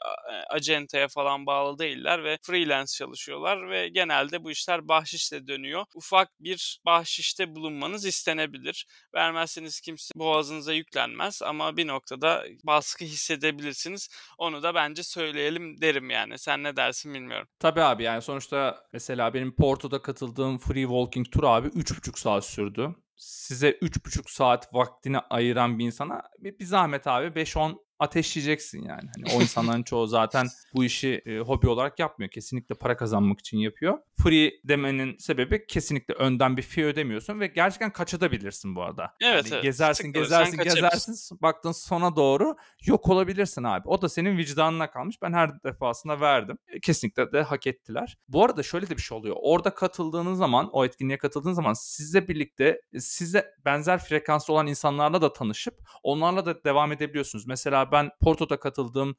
acenteye 0.50 1.08
falan 1.08 1.46
bağlı 1.46 1.78
değiller 1.78 2.24
ve 2.24 2.38
freelance 2.42 2.92
çalışıyorlar 2.92 3.70
ve 3.70 3.88
genelde 3.88 4.44
bu 4.44 4.50
işler 4.50 4.88
bahşişle 4.88 5.46
dönüyor. 5.46 5.84
Ufak 5.94 6.28
bir 6.40 6.80
bahşişte 6.86 7.54
bulunmanız 7.54 8.04
istenebilir. 8.04 8.86
Vermezseniz 9.14 9.80
kimse 9.80 10.14
boğazınıza 10.16 10.72
yüklenmez 10.72 11.42
ama 11.42 11.76
bir 11.76 11.86
noktada 11.86 12.44
baskı 12.64 13.04
hissedebilirsiniz. 13.04 14.08
Onu 14.38 14.62
da 14.62 14.74
bence 14.90 15.02
söyleyelim 15.02 15.80
derim 15.80 16.10
yani. 16.10 16.38
Sen 16.38 16.62
ne 16.62 16.76
dersin 16.76 17.14
bilmiyorum. 17.14 17.48
Tabii 17.58 17.82
abi 17.82 18.02
yani 18.02 18.22
sonuçta 18.22 18.78
mesela 18.92 19.34
benim 19.34 19.56
Porto'da 19.56 20.02
katıldığım 20.02 20.58
free 20.58 20.82
walking 20.82 21.32
tur 21.32 21.44
abi 21.44 21.68
3,5 21.68 22.20
saat 22.20 22.44
sürdü. 22.44 22.94
Size 23.16 23.70
3,5 23.70 24.32
saat 24.32 24.74
vaktini 24.74 25.18
ayıran 25.18 25.78
bir 25.78 25.84
insana 25.84 26.22
bir 26.38 26.64
zahmet 26.64 27.06
abi 27.06 27.26
5-10 27.26 27.85
ateşleyeceksin 27.98 28.82
yani. 28.82 29.10
Hani 29.16 29.36
o 29.36 29.40
insanların 29.42 29.82
çoğu 29.82 30.06
zaten 30.06 30.46
bu 30.74 30.84
işi 30.84 31.22
e, 31.26 31.38
hobi 31.38 31.68
olarak 31.68 31.98
yapmıyor. 31.98 32.30
Kesinlikle 32.30 32.74
para 32.74 32.96
kazanmak 32.96 33.40
için 33.40 33.58
yapıyor. 33.58 33.98
Free 34.22 34.52
demenin 34.64 35.16
sebebi 35.18 35.66
kesinlikle 35.66 36.14
önden 36.14 36.56
bir 36.56 36.62
fee 36.62 36.84
ödemiyorsun 36.84 37.40
ve 37.40 37.46
gerçekten 37.46 37.92
kaçabilirsin 37.92 38.76
bu 38.76 38.82
arada. 38.82 39.14
Evet, 39.22 39.44
yani 39.44 39.54
evet. 39.54 39.62
Gezersin, 39.62 40.12
gezersin, 40.12 40.56
gezersin. 40.56 41.38
Baktın 41.42 41.72
sona 41.72 42.16
doğru 42.16 42.56
yok 42.84 43.08
olabilirsin 43.08 43.62
abi. 43.62 43.88
O 43.88 44.02
da 44.02 44.08
senin 44.08 44.38
vicdanına 44.38 44.90
kalmış. 44.90 45.22
Ben 45.22 45.32
her 45.32 45.62
defasında 45.64 46.20
verdim. 46.20 46.58
E, 46.68 46.80
kesinlikle 46.80 47.32
de 47.32 47.42
hak 47.42 47.66
ettiler. 47.66 48.18
Bu 48.28 48.44
arada 48.44 48.62
şöyle 48.62 48.88
de 48.88 48.96
bir 48.96 49.02
şey 49.02 49.18
oluyor. 49.18 49.36
Orada 49.38 49.74
katıldığınız 49.74 50.38
zaman, 50.38 50.70
o 50.72 50.84
etkinliğe 50.84 51.18
katıldığınız 51.18 51.56
zaman 51.56 51.72
sizle 51.72 52.28
birlikte 52.28 52.80
size 52.98 53.54
benzer 53.64 53.98
frekanslı 53.98 54.54
olan 54.54 54.66
insanlarla 54.66 55.22
da 55.22 55.32
tanışıp 55.32 55.74
onlarla 56.02 56.46
da 56.46 56.64
devam 56.64 56.92
edebiliyorsunuz. 56.92 57.46
Mesela 57.46 57.85
ben 57.92 58.10
Porto'da 58.20 58.60
katıldığım 58.60 59.16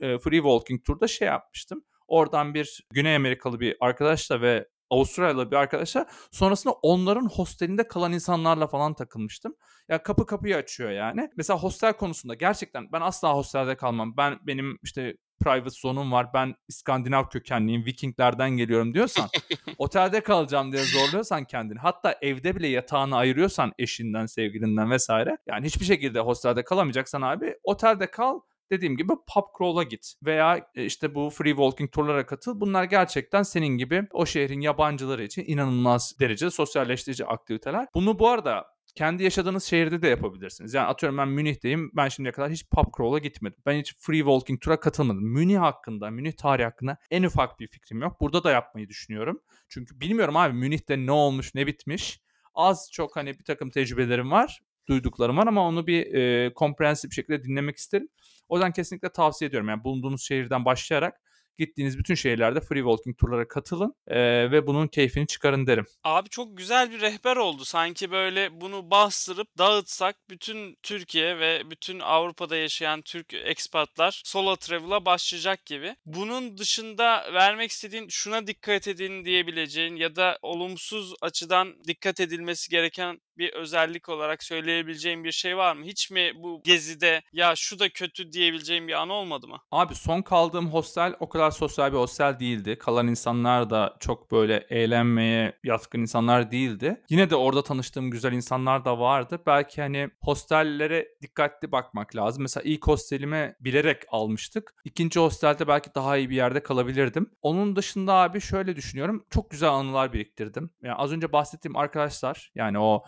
e, 0.00 0.18
Free 0.18 0.36
Walking 0.36 0.84
Tour'da 0.84 1.08
şey 1.08 1.28
yapmıştım. 1.28 1.84
Oradan 2.08 2.54
bir 2.54 2.86
Güney 2.90 3.16
Amerikalı 3.16 3.60
bir 3.60 3.76
arkadaşla 3.80 4.40
ve 4.40 4.68
Avustralyalı 4.90 5.50
bir 5.50 5.56
arkadaşla 5.56 6.06
sonrasında 6.30 6.72
onların 6.72 7.26
hostelinde 7.26 7.88
kalan 7.88 8.12
insanlarla 8.12 8.66
falan 8.66 8.94
takılmıştım. 8.94 9.54
Ya 9.88 10.02
kapı 10.02 10.26
kapıyı 10.26 10.56
açıyor 10.56 10.90
yani. 10.90 11.30
Mesela 11.36 11.58
hostel 11.58 11.92
konusunda 11.92 12.34
gerçekten 12.34 12.92
ben 12.92 13.00
asla 13.00 13.34
hostelde 13.34 13.76
kalmam. 13.76 14.16
Ben 14.16 14.38
benim 14.46 14.78
işte 14.82 15.16
private 15.40 15.70
zone'um 15.70 16.12
var. 16.12 16.34
Ben 16.34 16.54
İskandinav 16.68 17.28
kökenliyim. 17.28 17.84
Vikinglerden 17.84 18.50
geliyorum 18.50 18.94
diyorsan 18.94 19.28
otelde 19.78 20.20
kalacağım 20.20 20.72
diye 20.72 20.82
zorluyorsan 20.84 21.44
kendini. 21.44 21.78
Hatta 21.78 22.18
evde 22.22 22.56
bile 22.56 22.68
yatağını 22.68 23.16
ayırıyorsan 23.16 23.72
eşinden, 23.78 24.26
sevgilinden 24.26 24.90
vesaire. 24.90 25.38
Yani 25.46 25.66
hiçbir 25.66 25.84
şekilde 25.84 26.20
hostelde 26.20 26.64
kalamayacaksan 26.64 27.22
abi 27.22 27.54
otelde 27.64 28.10
kal 28.10 28.40
dediğim 28.70 28.96
gibi 28.96 29.12
pub 29.34 29.58
crawl'a 29.58 29.82
git 29.82 30.14
veya 30.22 30.70
e, 30.74 30.84
işte 30.84 31.14
bu 31.14 31.30
free 31.30 31.50
walking 31.50 31.92
turlara 31.92 32.26
katıl. 32.26 32.60
Bunlar 32.60 32.84
gerçekten 32.84 33.42
senin 33.42 33.78
gibi 33.78 34.06
o 34.12 34.26
şehrin 34.26 34.60
yabancıları 34.60 35.24
için 35.24 35.44
inanılmaz 35.46 36.14
derecede 36.20 36.50
sosyalleştirici 36.50 37.26
aktiviteler. 37.26 37.86
Bunu 37.94 38.18
bu 38.18 38.28
arada 38.28 38.73
kendi 38.94 39.22
yaşadığınız 39.22 39.64
şehirde 39.64 40.02
de 40.02 40.08
yapabilirsiniz. 40.08 40.74
Yani 40.74 40.86
atıyorum 40.86 41.18
ben 41.18 41.28
Münih'teyim. 41.28 41.90
Ben 41.96 42.08
şimdiye 42.08 42.32
kadar 42.32 42.50
hiç 42.50 42.68
pub 42.70 42.96
crawl'a 42.96 43.18
gitmedim. 43.18 43.62
Ben 43.66 43.78
hiç 43.80 43.94
free 43.98 44.18
walking 44.18 44.60
tura 44.60 44.80
katılmadım. 44.80 45.24
Münih 45.24 45.58
hakkında, 45.58 46.10
Münih 46.10 46.32
tarihi 46.32 46.64
hakkında 46.64 46.96
en 47.10 47.22
ufak 47.22 47.60
bir 47.60 47.66
fikrim 47.66 48.00
yok. 48.02 48.20
Burada 48.20 48.44
da 48.44 48.50
yapmayı 48.50 48.88
düşünüyorum. 48.88 49.40
Çünkü 49.68 50.00
bilmiyorum 50.00 50.36
abi 50.36 50.54
Münih'te 50.54 51.06
ne 51.06 51.12
olmuş, 51.12 51.54
ne 51.54 51.66
bitmiş. 51.66 52.20
Az 52.54 52.88
çok 52.92 53.16
hani 53.16 53.38
bir 53.38 53.44
takım 53.44 53.70
tecrübelerim 53.70 54.30
var 54.30 54.60
duyduklarım 54.88 55.36
var 55.36 55.46
ama 55.46 55.68
onu 55.68 55.86
bir 55.86 56.14
e, 56.14 56.54
komprehensif 56.54 57.10
bir 57.10 57.14
şekilde 57.14 57.44
dinlemek 57.44 57.76
isterim. 57.76 58.08
O 58.48 58.56
yüzden 58.56 58.72
kesinlikle 58.72 59.08
tavsiye 59.08 59.48
ediyorum. 59.48 59.68
Yani 59.68 59.84
bulunduğunuz 59.84 60.22
şehirden 60.22 60.64
başlayarak 60.64 61.20
gittiğiniz 61.58 61.98
bütün 61.98 62.14
şehirlerde 62.14 62.60
free 62.60 62.78
walking 62.78 63.18
turlara 63.18 63.48
katılın 63.48 63.94
e, 64.06 64.50
ve 64.50 64.66
bunun 64.66 64.86
keyfini 64.86 65.26
çıkarın 65.26 65.66
derim. 65.66 65.86
Abi 66.04 66.28
çok 66.28 66.56
güzel 66.56 66.90
bir 66.90 67.00
rehber 67.00 67.36
oldu. 67.36 67.64
Sanki 67.64 68.10
böyle 68.10 68.60
bunu 68.60 68.90
bastırıp 68.90 69.48
dağıtsak 69.58 70.16
bütün 70.30 70.78
Türkiye 70.82 71.38
ve 71.38 71.70
bütün 71.70 72.00
Avrupa'da 72.00 72.56
yaşayan 72.56 73.02
Türk 73.02 73.34
ekspatlar 73.34 74.22
solo 74.24 74.56
travel'a 74.56 75.04
başlayacak 75.04 75.66
gibi. 75.66 75.96
Bunun 76.06 76.58
dışında 76.58 77.32
vermek 77.34 77.70
istediğin 77.70 78.08
şuna 78.08 78.46
dikkat 78.46 78.88
edin 78.88 79.24
diyebileceğin 79.24 79.96
ya 79.96 80.16
da 80.16 80.38
olumsuz 80.42 81.14
açıdan 81.20 81.74
dikkat 81.86 82.20
edilmesi 82.20 82.70
gereken 82.70 83.20
bir 83.38 83.52
özellik 83.52 84.08
olarak 84.08 84.42
söyleyebileceğim 84.42 85.24
bir 85.24 85.32
şey 85.32 85.56
var 85.56 85.76
mı? 85.76 85.84
Hiç 85.84 86.10
mi 86.10 86.32
bu 86.36 86.62
gezide 86.64 87.22
ya 87.32 87.56
şu 87.56 87.78
da 87.78 87.88
kötü 87.88 88.32
diyebileceğim 88.32 88.88
bir 88.88 88.92
an 88.92 89.08
olmadı 89.08 89.48
mı? 89.48 89.60
Abi 89.70 89.94
son 89.94 90.22
kaldığım 90.22 90.66
hostel 90.66 91.14
o 91.20 91.28
kadar 91.28 91.43
sosyal 91.50 91.92
bir 91.92 91.96
hostel 91.96 92.38
değildi. 92.38 92.78
Kalan 92.78 93.08
insanlar 93.08 93.70
da 93.70 93.96
çok 94.00 94.32
böyle 94.32 94.66
eğlenmeye 94.70 95.58
yatkın 95.64 96.00
insanlar 96.00 96.50
değildi. 96.50 97.02
Yine 97.10 97.30
de 97.30 97.36
orada 97.36 97.62
tanıştığım 97.62 98.10
güzel 98.10 98.32
insanlar 98.32 98.84
da 98.84 98.98
vardı. 98.98 99.42
Belki 99.46 99.82
hani 99.82 100.10
hostellere 100.22 101.08
dikkatli 101.22 101.72
bakmak 101.72 102.16
lazım. 102.16 102.42
Mesela 102.42 102.64
ilk 102.64 102.86
hostelime 102.86 103.56
bilerek 103.60 104.02
almıştık. 104.08 104.74
İkinci 104.84 105.20
hostelde 105.20 105.68
belki 105.68 105.94
daha 105.94 106.16
iyi 106.16 106.30
bir 106.30 106.36
yerde 106.36 106.62
kalabilirdim. 106.62 107.30
Onun 107.42 107.76
dışında 107.76 108.14
abi 108.14 108.40
şöyle 108.40 108.76
düşünüyorum. 108.76 109.24
Çok 109.30 109.50
güzel 109.50 109.70
anılar 109.70 110.12
biriktirdim. 110.12 110.70
Yani 110.82 110.94
az 110.94 111.12
önce 111.12 111.32
bahsettiğim 111.32 111.76
arkadaşlar 111.76 112.52
yani 112.54 112.78
o 112.78 113.04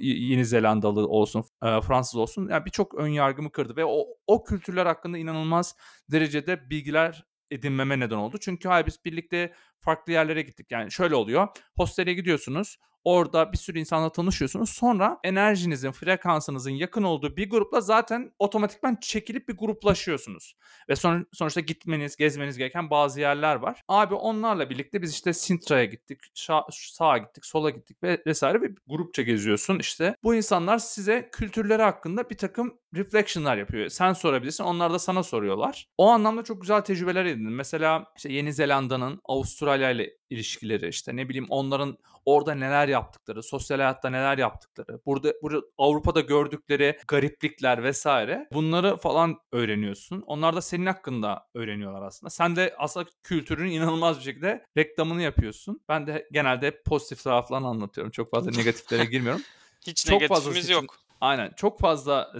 Yeni 0.00 0.44
Zelandalı 0.44 1.08
olsun, 1.08 1.44
Fransız 1.60 2.16
olsun 2.16 2.48
yani 2.48 2.64
birçok 2.64 2.94
ön 2.94 3.08
yargımı 3.08 3.52
kırdı 3.52 3.76
ve 3.76 3.84
o, 3.84 4.06
o 4.26 4.44
kültürler 4.44 4.86
hakkında 4.86 5.18
inanılmaz 5.18 5.76
derecede 6.10 6.70
bilgiler 6.70 7.26
edinmeme 7.52 8.00
neden 8.00 8.16
oldu. 8.16 8.38
Çünkü 8.38 8.68
hayır 8.68 8.86
biz 8.86 9.04
birlikte 9.04 9.52
farklı 9.80 10.12
yerlere 10.12 10.42
gittik. 10.42 10.66
Yani 10.70 10.92
şöyle 10.92 11.14
oluyor. 11.14 11.48
Hostele 11.76 12.14
gidiyorsunuz. 12.14 12.78
Orada 13.04 13.52
bir 13.52 13.58
sürü 13.58 13.78
insanla 13.78 14.12
tanışıyorsunuz. 14.12 14.70
Sonra 14.70 15.18
enerjinizin, 15.24 15.92
frekansınızın 15.92 16.70
yakın 16.70 17.02
olduğu 17.02 17.36
bir 17.36 17.50
grupla 17.50 17.80
zaten 17.80 18.32
otomatikman 18.38 18.98
çekilip 19.00 19.48
bir 19.48 19.56
gruplaşıyorsunuz. 19.56 20.54
Ve 20.88 20.96
son, 20.96 21.26
sonuçta 21.32 21.60
gitmeniz, 21.60 22.16
gezmeniz 22.16 22.58
gereken 22.58 22.90
bazı 22.90 23.20
yerler 23.20 23.56
var. 23.56 23.82
Abi 23.88 24.14
onlarla 24.14 24.70
birlikte 24.70 25.02
biz 25.02 25.10
işte 25.12 25.32
Sintra'ya 25.32 25.84
gittik, 25.84 26.20
şa- 26.36 26.92
sağa 26.92 27.18
gittik, 27.18 27.46
sola 27.46 27.70
gittik 27.70 28.02
ve 28.02 28.22
vesaire 28.26 28.62
ve 28.62 28.66
grupça 28.86 29.22
geziyorsun 29.22 29.78
işte. 29.78 30.14
Bu 30.22 30.34
insanlar 30.34 30.78
size 30.78 31.28
kültürleri 31.32 31.82
hakkında 31.82 32.30
bir 32.30 32.36
takım 32.36 32.78
reflection'lar 32.94 33.56
yapıyor. 33.56 33.88
Sen 33.88 34.12
sorabilirsin, 34.12 34.64
onlar 34.64 34.92
da 34.92 34.98
sana 34.98 35.22
soruyorlar. 35.22 35.86
O 35.98 36.08
anlamda 36.08 36.42
çok 36.44 36.60
güzel 36.60 36.80
tecrübeler 36.80 37.24
edindim. 37.24 37.54
Mesela 37.54 38.06
işte 38.16 38.32
Yeni 38.32 38.52
Zelanda'nın 38.52 39.20
Avustralya 39.24 39.90
ile 39.90 40.10
ilişkileri 40.32 40.88
işte 40.88 41.16
ne 41.16 41.28
bileyim 41.28 41.46
onların 41.48 41.98
orada 42.24 42.54
neler 42.54 42.88
yaptıkları, 42.88 43.42
sosyal 43.42 43.78
hayatta 43.78 44.10
neler 44.10 44.38
yaptıkları, 44.38 45.00
burada, 45.06 45.32
burada 45.42 45.66
Avrupa'da 45.78 46.20
gördükleri 46.20 46.98
gariplikler 47.08 47.82
vesaire 47.82 48.48
bunları 48.52 48.96
falan 48.96 49.38
öğreniyorsun. 49.52 50.22
Onlar 50.26 50.56
da 50.56 50.60
senin 50.60 50.86
hakkında 50.86 51.46
öğreniyorlar 51.54 52.02
aslında. 52.02 52.30
Sen 52.30 52.56
de 52.56 52.74
aslında 52.78 53.06
kültürün 53.22 53.70
inanılmaz 53.70 54.18
bir 54.18 54.24
şekilde 54.24 54.66
reklamını 54.76 55.22
yapıyorsun. 55.22 55.80
Ben 55.88 56.06
de 56.06 56.28
genelde 56.32 56.82
pozitif 56.82 57.24
taraflarını 57.24 57.66
anlatıyorum. 57.66 58.10
Çok 58.10 58.30
fazla 58.30 58.50
negatiflere 58.56 59.04
girmiyorum. 59.04 59.42
Hiç 59.86 60.06
Çok 60.06 60.20
negatifimiz 60.20 60.56
fazla 60.56 60.72
yok. 60.72 61.01
Aynen. 61.22 61.52
Çok 61.56 61.80
fazla 61.80 62.32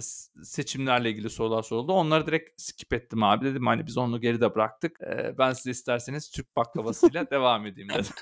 seçimlerle 0.43 1.09
ilgili 1.09 1.29
sorular 1.29 1.63
soruldu. 1.63 1.93
Onları 1.93 2.27
direkt 2.27 2.61
skip 2.61 2.93
ettim 2.93 3.23
abi. 3.23 3.45
Dedim 3.45 3.67
hani 3.67 3.87
biz 3.87 3.97
onu 3.97 4.21
geride 4.21 4.55
bıraktık. 4.55 5.01
Ee, 5.01 5.37
ben 5.37 5.53
size 5.53 5.71
isterseniz 5.71 6.31
Türk 6.31 6.55
baklavasıyla 6.55 7.29
devam 7.31 7.65
edeyim 7.65 7.89
dedim. 7.89 8.13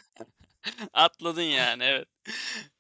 Atladın 0.94 1.42
yani 1.42 1.84
evet. 1.84 2.08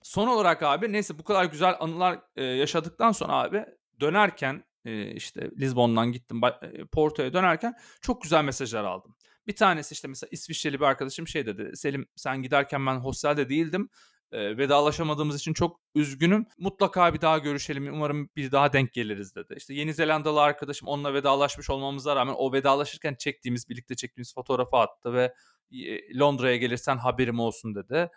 Son 0.03 0.27
olarak 0.27 0.63
abi 0.63 0.91
neyse 0.91 1.19
bu 1.19 1.23
kadar 1.23 1.45
güzel 1.45 1.75
anılar 1.79 2.19
e, 2.35 2.43
yaşadıktan 2.43 3.11
sonra 3.11 3.33
abi 3.33 3.65
dönerken 3.99 4.63
e, 4.85 5.11
işte 5.11 5.51
Lisbon'dan 5.59 6.11
gittim 6.11 6.41
e, 6.61 6.85
Porto'ya 6.85 7.33
dönerken 7.33 7.73
çok 8.01 8.21
güzel 8.21 8.43
mesajlar 8.43 8.83
aldım. 8.83 9.15
Bir 9.47 9.55
tanesi 9.55 9.93
işte 9.93 10.07
mesela 10.07 10.29
İsviçreli 10.31 10.79
bir 10.79 10.85
arkadaşım 10.85 11.27
şey 11.27 11.45
dedi. 11.45 11.71
Selim 11.77 12.07
sen 12.15 12.43
giderken 12.43 12.85
ben 12.85 12.95
hostelde 12.95 13.49
değildim 13.49 13.89
vedalaşamadığımız 14.33 15.35
için 15.39 15.53
çok 15.53 15.79
üzgünüm. 15.95 16.45
Mutlaka 16.57 17.13
bir 17.13 17.21
daha 17.21 17.37
görüşelim. 17.37 17.93
Umarım 17.93 18.29
bir 18.35 18.51
daha 18.51 18.73
denk 18.73 18.93
geliriz 18.93 19.35
dedi. 19.35 19.53
İşte 19.57 19.73
Yeni 19.73 19.93
Zelandalı 19.93 20.41
arkadaşım 20.41 20.87
onunla 20.87 21.13
vedalaşmış 21.13 21.69
olmamıza 21.69 22.15
rağmen 22.15 22.35
o 22.37 22.53
vedalaşırken 22.53 23.15
çektiğimiz, 23.15 23.69
birlikte 23.69 23.95
çektiğimiz 23.95 24.33
fotoğrafı 24.33 24.77
attı 24.77 25.13
ve 25.13 25.33
Londra'ya 26.19 26.57
gelirsen 26.57 26.97
haberim 26.97 27.39
olsun 27.39 27.75
dedi. 27.75 28.09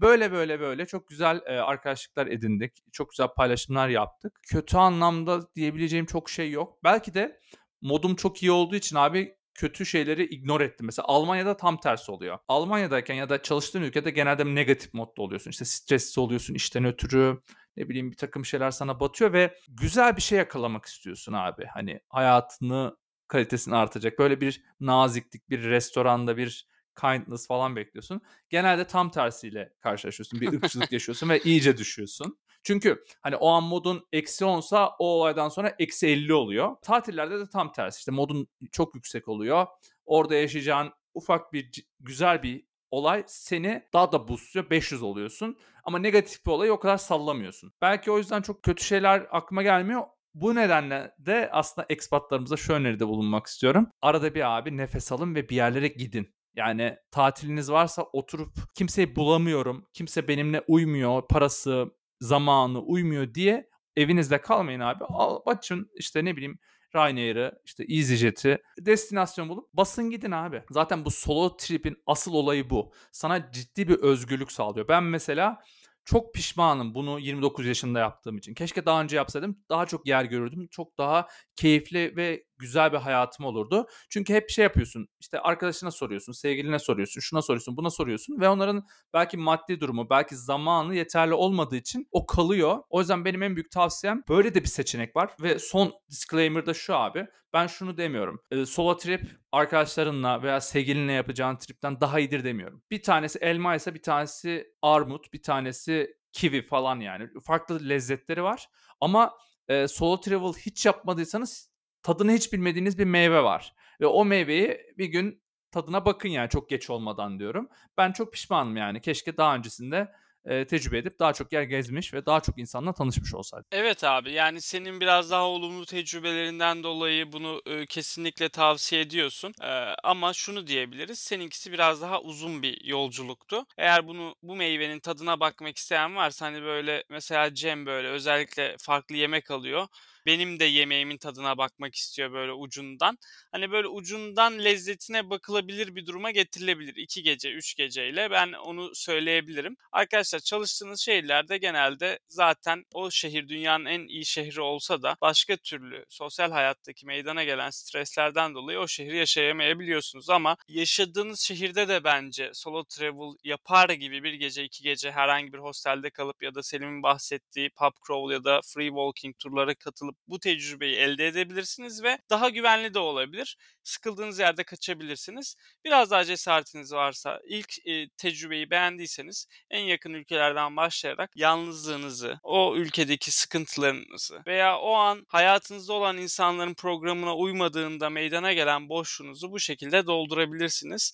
Böyle 0.00 0.32
böyle 0.32 0.60
böyle 0.60 0.86
çok 0.86 1.08
güzel 1.08 1.40
arkadaşlıklar 1.46 2.26
edindik. 2.26 2.72
Çok 2.92 3.10
güzel 3.10 3.28
paylaşımlar 3.28 3.88
yaptık. 3.88 4.40
Kötü 4.48 4.76
anlamda 4.76 5.54
diyebileceğim 5.54 6.06
çok 6.06 6.30
şey 6.30 6.50
yok. 6.50 6.78
Belki 6.84 7.14
de 7.14 7.40
modum 7.80 8.16
çok 8.16 8.42
iyi 8.42 8.52
olduğu 8.52 8.76
için 8.76 8.96
abi 8.96 9.36
kötü 9.56 9.86
şeyleri 9.86 10.24
ignore 10.24 10.64
ettim. 10.64 10.86
Mesela 10.86 11.06
Almanya'da 11.08 11.56
tam 11.56 11.80
tersi 11.80 12.12
oluyor. 12.12 12.38
Almanya'dayken 12.48 13.14
ya 13.14 13.28
da 13.28 13.42
çalıştığın 13.42 13.82
ülkede 13.82 14.10
genelde 14.10 14.44
negatif 14.54 14.94
modda 14.94 15.22
oluyorsun. 15.22 15.50
İşte 15.50 15.64
stresli 15.64 16.20
oluyorsun 16.20 16.54
işten 16.54 16.84
ötürü 16.84 17.40
ne 17.76 17.88
bileyim 17.88 18.10
bir 18.10 18.16
takım 18.16 18.44
şeyler 18.44 18.70
sana 18.70 19.00
batıyor 19.00 19.32
ve 19.32 19.56
güzel 19.68 20.16
bir 20.16 20.22
şey 20.22 20.38
yakalamak 20.38 20.84
istiyorsun 20.84 21.32
abi. 21.32 21.66
Hani 21.66 22.00
hayatını 22.08 22.96
kalitesini 23.28 23.76
artacak. 23.76 24.18
Böyle 24.18 24.40
bir 24.40 24.62
naziklik, 24.80 25.50
bir 25.50 25.62
restoranda 25.62 26.36
bir 26.36 26.68
kindness 27.00 27.46
falan 27.46 27.76
bekliyorsun. 27.76 28.20
Genelde 28.50 28.86
tam 28.86 29.10
tersiyle 29.10 29.72
karşılaşıyorsun. 29.80 30.40
Bir 30.40 30.52
ırkçılık 30.62 30.92
yaşıyorsun 30.92 31.28
ve 31.28 31.40
iyice 31.40 31.76
düşüyorsun. 31.76 32.38
Çünkü 32.66 33.04
hani 33.20 33.36
o 33.36 33.48
an 33.48 33.62
modun 33.64 34.06
eksi 34.12 34.44
10'sa 34.44 34.90
o 34.98 35.06
olaydan 35.06 35.48
sonra 35.48 35.74
eksi 35.78 36.06
50 36.06 36.34
oluyor. 36.34 36.76
Tatillerde 36.82 37.38
de 37.38 37.48
tam 37.52 37.72
tersi. 37.72 37.98
İşte 37.98 38.12
modun 38.12 38.48
çok 38.72 38.94
yüksek 38.94 39.28
oluyor. 39.28 39.66
Orada 40.04 40.34
yaşayacağın 40.34 40.92
ufak 41.14 41.52
bir 41.52 41.86
güzel 42.00 42.42
bir 42.42 42.66
olay 42.90 43.24
seni 43.26 43.82
daha 43.92 44.12
da 44.12 44.28
boostluyor. 44.28 44.70
500 44.70 45.02
oluyorsun. 45.02 45.56
Ama 45.84 45.98
negatif 45.98 46.46
bir 46.46 46.50
olayı 46.50 46.72
o 46.72 46.78
kadar 46.78 46.96
sallamıyorsun. 46.96 47.72
Belki 47.82 48.10
o 48.10 48.18
yüzden 48.18 48.42
çok 48.42 48.62
kötü 48.62 48.84
şeyler 48.84 49.26
aklıma 49.30 49.62
gelmiyor. 49.62 50.02
Bu 50.34 50.54
nedenle 50.54 51.14
de 51.18 51.48
aslında 51.52 51.86
ekspatlarımıza 51.90 52.56
şu 52.56 52.72
öneride 52.72 53.08
bulunmak 53.08 53.46
istiyorum. 53.46 53.90
Arada 54.02 54.34
bir 54.34 54.58
abi 54.58 54.76
nefes 54.76 55.12
alın 55.12 55.34
ve 55.34 55.48
bir 55.48 55.56
yerlere 55.56 55.88
gidin. 55.88 56.34
Yani 56.54 56.96
tatiliniz 57.10 57.70
varsa 57.70 58.02
oturup 58.02 58.52
kimseyi 58.74 59.16
bulamıyorum, 59.16 59.86
kimse 59.92 60.28
benimle 60.28 60.64
uymuyor, 60.68 61.28
parası, 61.28 61.90
zamanı 62.20 62.80
uymuyor 62.80 63.34
diye 63.34 63.68
evinizde 63.96 64.40
kalmayın 64.40 64.80
abi. 64.80 65.04
Al, 65.04 65.40
açın 65.46 65.90
işte 65.94 66.24
ne 66.24 66.36
bileyim 66.36 66.58
Ryanair'ı, 66.94 67.62
işte 67.64 67.84
EasyJet'i 67.88 68.58
destinasyon 68.80 69.48
bulup 69.48 69.72
basın 69.72 70.10
gidin 70.10 70.30
abi. 70.30 70.62
Zaten 70.70 71.04
bu 71.04 71.10
solo 71.10 71.56
trip'in 71.56 71.96
asıl 72.06 72.32
olayı 72.32 72.70
bu. 72.70 72.92
Sana 73.12 73.52
ciddi 73.52 73.88
bir 73.88 73.94
özgürlük 73.94 74.52
sağlıyor. 74.52 74.88
Ben 74.88 75.04
mesela 75.04 75.58
çok 76.04 76.34
pişmanım 76.34 76.94
bunu 76.94 77.18
29 77.18 77.66
yaşında 77.66 77.98
yaptığım 77.98 78.38
için. 78.38 78.54
Keşke 78.54 78.86
daha 78.86 79.02
önce 79.02 79.16
yapsaydım. 79.16 79.58
Daha 79.70 79.86
çok 79.86 80.06
yer 80.06 80.24
görürdüm. 80.24 80.68
Çok 80.70 80.98
daha 80.98 81.28
keyifli 81.56 82.16
ve 82.16 82.44
güzel 82.58 82.92
bir 82.92 82.98
hayatım 82.98 83.46
olurdu. 83.46 83.86
Çünkü 84.10 84.34
hep 84.34 84.50
şey 84.50 84.62
yapıyorsun. 84.62 85.08
İşte 85.20 85.40
arkadaşına 85.40 85.90
soruyorsun, 85.90 86.32
sevgiline 86.32 86.78
soruyorsun, 86.78 87.20
şuna 87.20 87.42
soruyorsun, 87.42 87.76
buna 87.76 87.90
soruyorsun 87.90 88.40
ve 88.40 88.48
onların 88.48 88.86
belki 89.14 89.36
maddi 89.36 89.80
durumu, 89.80 90.10
belki 90.10 90.36
zamanı 90.36 90.94
yeterli 90.94 91.34
olmadığı 91.34 91.76
için 91.76 92.08
o 92.12 92.26
kalıyor. 92.26 92.78
O 92.90 93.00
yüzden 93.00 93.24
benim 93.24 93.42
en 93.42 93.56
büyük 93.56 93.70
tavsiyem 93.70 94.22
böyle 94.28 94.54
de 94.54 94.62
bir 94.62 94.68
seçenek 94.68 95.16
var 95.16 95.30
ve 95.40 95.58
son 95.58 95.92
disclaimer 96.10 96.66
da 96.66 96.74
şu 96.74 96.94
abi. 96.94 97.26
Ben 97.52 97.66
şunu 97.66 97.96
demiyorum. 97.96 98.40
E, 98.50 98.66
solo 98.66 98.96
trip 98.96 99.38
arkadaşlarınla 99.52 100.42
veya 100.42 100.60
sevgilinle 100.60 101.12
yapacağın 101.12 101.56
tripten 101.56 102.00
daha 102.00 102.20
iyidir 102.20 102.44
demiyorum. 102.44 102.82
Bir 102.90 103.02
tanesi 103.02 103.38
elma 103.38 103.74
ise 103.74 103.94
bir 103.94 104.02
tanesi 104.02 104.66
armut, 104.82 105.32
bir 105.32 105.42
tanesi 105.42 106.16
kivi 106.32 106.66
falan 106.66 107.00
yani. 107.00 107.28
Farklı 107.42 107.88
lezzetleri 107.88 108.42
var. 108.42 108.68
Ama 109.00 109.34
e, 109.68 109.88
solo 109.88 110.20
travel 110.20 110.52
hiç 110.52 110.86
yapmadıysanız 110.86 111.70
tadını 112.06 112.32
hiç 112.32 112.52
bilmediğiniz 112.52 112.98
bir 112.98 113.04
meyve 113.04 113.42
var. 113.42 113.74
Ve 114.00 114.06
o 114.06 114.24
meyveyi 114.24 114.80
bir 114.98 115.06
gün 115.06 115.42
tadına 115.72 116.04
bakın 116.04 116.28
yani 116.28 116.48
çok 116.48 116.70
geç 116.70 116.90
olmadan 116.90 117.38
diyorum. 117.38 117.68
Ben 117.98 118.12
çok 118.12 118.32
pişmanım 118.32 118.76
yani. 118.76 119.00
Keşke 119.00 119.36
daha 119.36 119.56
öncesinde 119.56 120.12
e, 120.44 120.66
tecrübe 120.66 120.98
edip 120.98 121.18
daha 121.18 121.32
çok 121.32 121.52
yer 121.52 121.62
gezmiş 121.62 122.14
ve 122.14 122.26
daha 122.26 122.40
çok 122.40 122.58
insanla 122.58 122.92
tanışmış 122.92 123.34
olsaydı. 123.34 123.64
Evet 123.72 124.04
abi 124.04 124.32
yani 124.32 124.60
senin 124.60 125.00
biraz 125.00 125.30
daha 125.30 125.44
olumlu 125.44 125.86
tecrübelerinden 125.86 126.82
dolayı 126.82 127.32
bunu 127.32 127.62
e, 127.66 127.86
kesinlikle 127.86 128.48
tavsiye 128.48 129.00
ediyorsun. 129.00 129.52
E, 129.62 129.94
ama 130.04 130.32
şunu 130.32 130.66
diyebiliriz 130.66 131.18
seninkisi 131.18 131.72
biraz 131.72 132.02
daha 132.02 132.20
uzun 132.20 132.62
bir 132.62 132.84
yolculuktu. 132.84 133.64
Eğer 133.78 134.06
bunu 134.06 134.34
bu 134.42 134.56
meyvenin 134.56 135.00
tadına 135.00 135.40
bakmak 135.40 135.76
isteyen 135.76 136.16
varsa 136.16 136.46
hani 136.46 136.62
böyle 136.62 137.04
mesela 137.10 137.54
Cem 137.54 137.86
böyle 137.86 138.08
özellikle 138.08 138.76
farklı 138.78 139.16
yemek 139.16 139.50
alıyor 139.50 139.88
benim 140.26 140.60
de 140.60 140.64
yemeğimin 140.64 141.18
tadına 141.18 141.58
bakmak 141.58 141.94
istiyor 141.94 142.32
böyle 142.32 142.52
ucundan. 142.52 143.18
Hani 143.52 143.70
böyle 143.70 143.88
ucundan 143.88 144.64
lezzetine 144.64 145.30
bakılabilir 145.30 145.94
bir 145.94 146.06
duruma 146.06 146.30
getirilebilir. 146.30 146.96
2 146.96 147.22
gece, 147.22 147.52
3 147.52 147.74
geceyle 147.76 148.30
ben 148.30 148.52
onu 148.52 148.94
söyleyebilirim. 148.94 149.76
Arkadaşlar 149.92 150.40
çalıştığınız 150.40 151.00
şehirlerde 151.00 151.58
genelde 151.58 152.18
zaten 152.28 152.84
o 152.94 153.10
şehir 153.10 153.48
dünyanın 153.48 153.84
en 153.84 154.06
iyi 154.08 154.24
şehri 154.24 154.60
olsa 154.60 155.02
da 155.02 155.16
başka 155.20 155.56
türlü 155.56 156.04
sosyal 156.08 156.50
hayattaki 156.50 157.06
meydana 157.06 157.44
gelen 157.44 157.70
streslerden 157.70 158.54
dolayı 158.54 158.78
o 158.78 158.88
şehri 158.88 159.16
yaşayamayabiliyorsunuz 159.16 160.30
ama 160.30 160.56
yaşadığınız 160.68 161.40
şehirde 161.40 161.88
de 161.88 162.04
bence 162.04 162.50
solo 162.54 162.84
travel 162.84 163.36
yapar 163.44 163.90
gibi 163.90 164.22
bir 164.22 164.32
gece 164.32 164.64
iki 164.64 164.82
gece 164.82 165.10
herhangi 165.10 165.52
bir 165.52 165.58
hostelde 165.58 166.10
kalıp 166.10 166.42
ya 166.42 166.54
da 166.54 166.62
Selim'in 166.62 167.02
bahsettiği 167.02 167.70
pub 167.70 167.92
crawl 168.06 168.32
ya 168.32 168.44
da 168.44 168.60
free 168.74 168.88
walking 168.88 169.38
turlara 169.38 169.74
katılıp 169.74 170.15
bu 170.28 170.40
tecrübeyi 170.40 170.96
elde 170.96 171.26
edebilirsiniz 171.26 172.02
ve 172.02 172.18
daha 172.30 172.48
güvenli 172.48 172.94
de 172.94 172.98
olabilir. 172.98 173.56
Sıkıldığınız 173.82 174.38
yerde 174.38 174.64
kaçabilirsiniz. 174.64 175.56
Biraz 175.84 176.10
daha 176.10 176.24
cesaretiniz 176.24 176.92
varsa 176.92 177.40
ilk 177.48 177.86
e, 177.86 178.08
tecrübeyi 178.08 178.70
beğendiyseniz 178.70 179.46
en 179.70 179.80
yakın 179.80 180.12
ülkelerden 180.12 180.76
başlayarak 180.76 181.30
yalnızlığınızı, 181.36 182.40
o 182.42 182.76
ülkedeki 182.76 183.30
sıkıntılarınızı 183.30 184.42
veya 184.46 184.78
o 184.78 184.94
an 184.94 185.24
hayatınızda 185.28 185.92
olan 185.92 186.16
insanların 186.16 186.74
programına 186.74 187.36
uymadığında 187.36 188.10
meydana 188.10 188.52
gelen 188.52 188.88
boşluğunuzu 188.88 189.52
bu 189.52 189.60
şekilde 189.60 190.06
doldurabilirsiniz. 190.06 191.12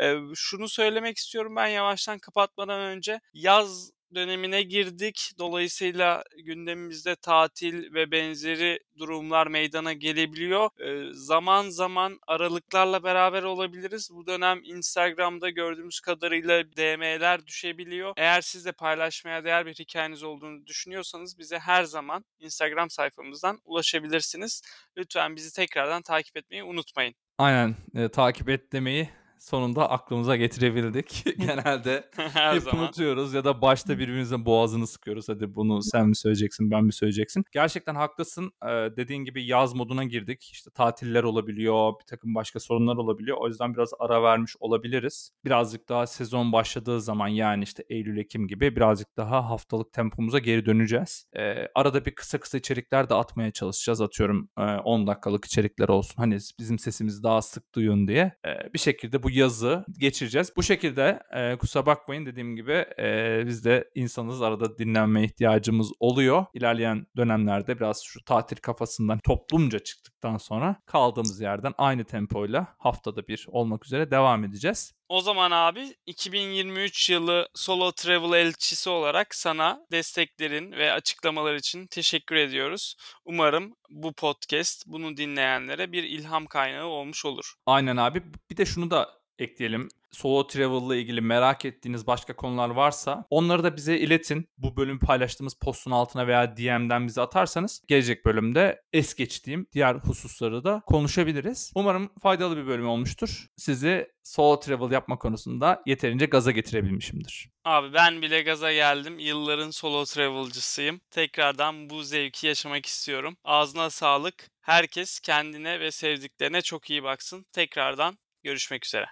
E, 0.00 0.14
şunu 0.34 0.68
söylemek 0.68 1.16
istiyorum 1.16 1.56
ben 1.56 1.66
yavaştan 1.66 2.18
kapatmadan 2.18 2.80
önce 2.80 3.20
yaz 3.32 3.90
dönemine 4.14 4.62
girdik. 4.62 5.32
Dolayısıyla 5.38 6.24
gündemimizde 6.44 7.16
tatil 7.16 7.94
ve 7.94 8.10
benzeri 8.10 8.78
durumlar 8.98 9.46
meydana 9.46 9.92
gelebiliyor. 9.92 10.70
Ee, 10.80 11.12
zaman 11.12 11.68
zaman 11.68 12.18
aralıklarla 12.26 13.02
beraber 13.04 13.42
olabiliriz. 13.42 14.10
Bu 14.12 14.26
dönem 14.26 14.60
Instagram'da 14.64 15.50
gördüğümüz 15.50 16.00
kadarıyla 16.00 16.64
DM'ler 16.64 17.46
düşebiliyor. 17.46 18.12
Eğer 18.16 18.40
siz 18.40 18.64
de 18.64 18.72
paylaşmaya 18.72 19.44
değer 19.44 19.66
bir 19.66 19.74
hikayeniz 19.74 20.22
olduğunu 20.22 20.66
düşünüyorsanız 20.66 21.38
bize 21.38 21.58
her 21.58 21.84
zaman 21.84 22.24
Instagram 22.38 22.90
sayfamızdan 22.90 23.60
ulaşabilirsiniz. 23.64 24.62
Lütfen 24.96 25.36
bizi 25.36 25.52
tekrardan 25.52 26.02
takip 26.02 26.36
etmeyi 26.36 26.64
unutmayın. 26.64 27.14
Aynen 27.38 27.76
e, 27.94 28.08
takip 28.08 28.48
et 28.48 28.72
demeyi 28.72 29.08
sonunda 29.44 29.90
aklımıza 29.90 30.36
getirebildik. 30.36 31.24
Genelde 31.38 32.04
hep 32.34 32.62
zaman. 32.62 32.82
unutuyoruz 32.84 33.34
ya 33.34 33.44
da 33.44 33.62
başta 33.62 33.98
birbirimizin 33.98 34.46
boğazını 34.46 34.86
sıkıyoruz. 34.86 35.28
Hadi 35.28 35.54
bunu 35.54 35.82
sen 35.82 36.08
mi 36.08 36.16
söyleyeceksin, 36.16 36.70
ben 36.70 36.84
mi 36.84 36.92
söyleyeceksin? 36.92 37.44
Gerçekten 37.52 37.94
haklısın. 37.94 38.52
Ee, 38.62 38.68
dediğin 38.68 39.24
gibi 39.24 39.46
yaz 39.46 39.74
moduna 39.74 40.04
girdik. 40.04 40.50
İşte 40.52 40.70
tatiller 40.70 41.22
olabiliyor, 41.22 41.92
bir 42.00 42.06
takım 42.06 42.34
başka 42.34 42.60
sorunlar 42.60 42.96
olabiliyor. 42.96 43.36
O 43.40 43.48
yüzden 43.48 43.74
biraz 43.74 43.90
ara 43.98 44.22
vermiş 44.22 44.56
olabiliriz. 44.60 45.30
Birazcık 45.44 45.88
daha 45.88 46.06
sezon 46.06 46.52
başladığı 46.52 47.00
zaman 47.00 47.28
yani 47.28 47.64
işte 47.64 47.84
Eylül-Ekim 47.88 48.48
gibi 48.48 48.76
birazcık 48.76 49.16
daha 49.16 49.50
haftalık 49.50 49.92
tempomuza 49.92 50.38
geri 50.38 50.66
döneceğiz. 50.66 51.26
Ee, 51.36 51.68
arada 51.74 52.04
bir 52.04 52.14
kısa 52.14 52.38
kısa 52.40 52.58
içerikler 52.58 53.08
de 53.08 53.14
atmaya 53.14 53.50
çalışacağız. 53.50 54.00
Atıyorum 54.00 54.48
e, 54.58 54.62
10 54.62 55.06
dakikalık 55.06 55.44
içerikler 55.44 55.88
olsun. 55.88 56.14
Hani 56.16 56.38
bizim 56.58 56.78
sesimizi 56.78 57.22
daha 57.22 57.42
sık 57.42 57.74
duyun 57.74 58.08
diye. 58.08 58.32
Ee, 58.46 58.74
bir 58.74 58.78
şekilde 58.78 59.22
bu 59.22 59.30
yazı 59.34 59.84
geçireceğiz. 59.98 60.52
Bu 60.56 60.62
şekilde 60.62 61.22
e, 61.32 61.56
kusura 61.56 61.86
bakmayın 61.86 62.26
dediğim 62.26 62.56
gibi 62.56 62.86
e, 62.98 63.42
biz 63.46 63.64
de 63.64 63.90
insanız 63.94 64.42
arada 64.42 64.78
dinlenme 64.78 65.24
ihtiyacımız 65.24 65.92
oluyor. 66.00 66.46
İlerleyen 66.54 67.06
dönemlerde 67.16 67.76
biraz 67.76 68.02
şu 68.02 68.24
tatil 68.24 68.56
kafasından 68.56 69.18
toplumca 69.18 69.78
çıktıktan 69.78 70.36
sonra 70.36 70.76
kaldığımız 70.86 71.40
yerden 71.40 71.74
aynı 71.78 72.04
tempoyla 72.04 72.66
haftada 72.78 73.28
bir 73.28 73.46
olmak 73.48 73.86
üzere 73.86 74.10
devam 74.10 74.44
edeceğiz. 74.44 74.94
O 75.08 75.20
zaman 75.20 75.50
abi 75.50 75.94
2023 76.06 77.10
yılı 77.10 77.48
Solo 77.54 77.92
Travel 77.92 78.38
elçisi 78.38 78.90
olarak 78.90 79.34
sana 79.34 79.86
desteklerin 79.92 80.72
ve 80.72 80.92
açıklamalar 80.92 81.54
için 81.54 81.86
teşekkür 81.86 82.36
ediyoruz. 82.36 82.96
Umarım 83.24 83.74
bu 83.90 84.12
podcast 84.12 84.84
bunu 84.86 85.16
dinleyenlere 85.16 85.92
bir 85.92 86.02
ilham 86.04 86.46
kaynağı 86.46 86.86
olmuş 86.86 87.24
olur. 87.24 87.54
Aynen 87.66 87.96
abi. 87.96 88.22
Bir 88.50 88.56
de 88.56 88.66
şunu 88.66 88.90
da 88.90 89.23
ekleyelim. 89.38 89.88
Solo 90.10 90.46
travel 90.46 90.86
ile 90.86 91.00
ilgili 91.00 91.20
merak 91.20 91.64
ettiğiniz 91.64 92.06
başka 92.06 92.36
konular 92.36 92.68
varsa 92.68 93.24
onları 93.30 93.64
da 93.64 93.76
bize 93.76 93.98
iletin. 93.98 94.48
Bu 94.58 94.76
bölüm 94.76 94.98
paylaştığımız 94.98 95.54
postun 95.54 95.90
altına 95.90 96.26
veya 96.26 96.56
DM'den 96.56 97.06
bize 97.06 97.20
atarsanız 97.20 97.82
gelecek 97.88 98.24
bölümde 98.24 98.82
es 98.92 99.14
geçtiğim 99.14 99.66
diğer 99.72 99.94
hususları 99.94 100.64
da 100.64 100.82
konuşabiliriz. 100.86 101.72
Umarım 101.74 102.10
faydalı 102.22 102.56
bir 102.56 102.66
bölüm 102.66 102.88
olmuştur. 102.88 103.46
Sizi 103.56 104.08
solo 104.22 104.60
travel 104.60 104.90
yapma 104.90 105.18
konusunda 105.18 105.82
yeterince 105.86 106.26
gaza 106.26 106.50
getirebilmişimdir. 106.50 107.48
Abi 107.64 107.92
ben 107.94 108.22
bile 108.22 108.42
gaza 108.42 108.72
geldim. 108.72 109.18
Yılların 109.18 109.70
solo 109.70 110.04
travelcısıyım. 110.04 111.00
Tekrardan 111.10 111.90
bu 111.90 112.02
zevki 112.02 112.46
yaşamak 112.46 112.86
istiyorum. 112.86 113.36
Ağzına 113.44 113.90
sağlık. 113.90 114.50
Herkes 114.60 115.20
kendine 115.20 115.80
ve 115.80 115.90
sevdiklerine 115.90 116.62
çok 116.62 116.90
iyi 116.90 117.02
baksın. 117.02 117.46
Tekrardan 117.52 118.18
görüşmek 118.42 118.86
üzere. 118.86 119.06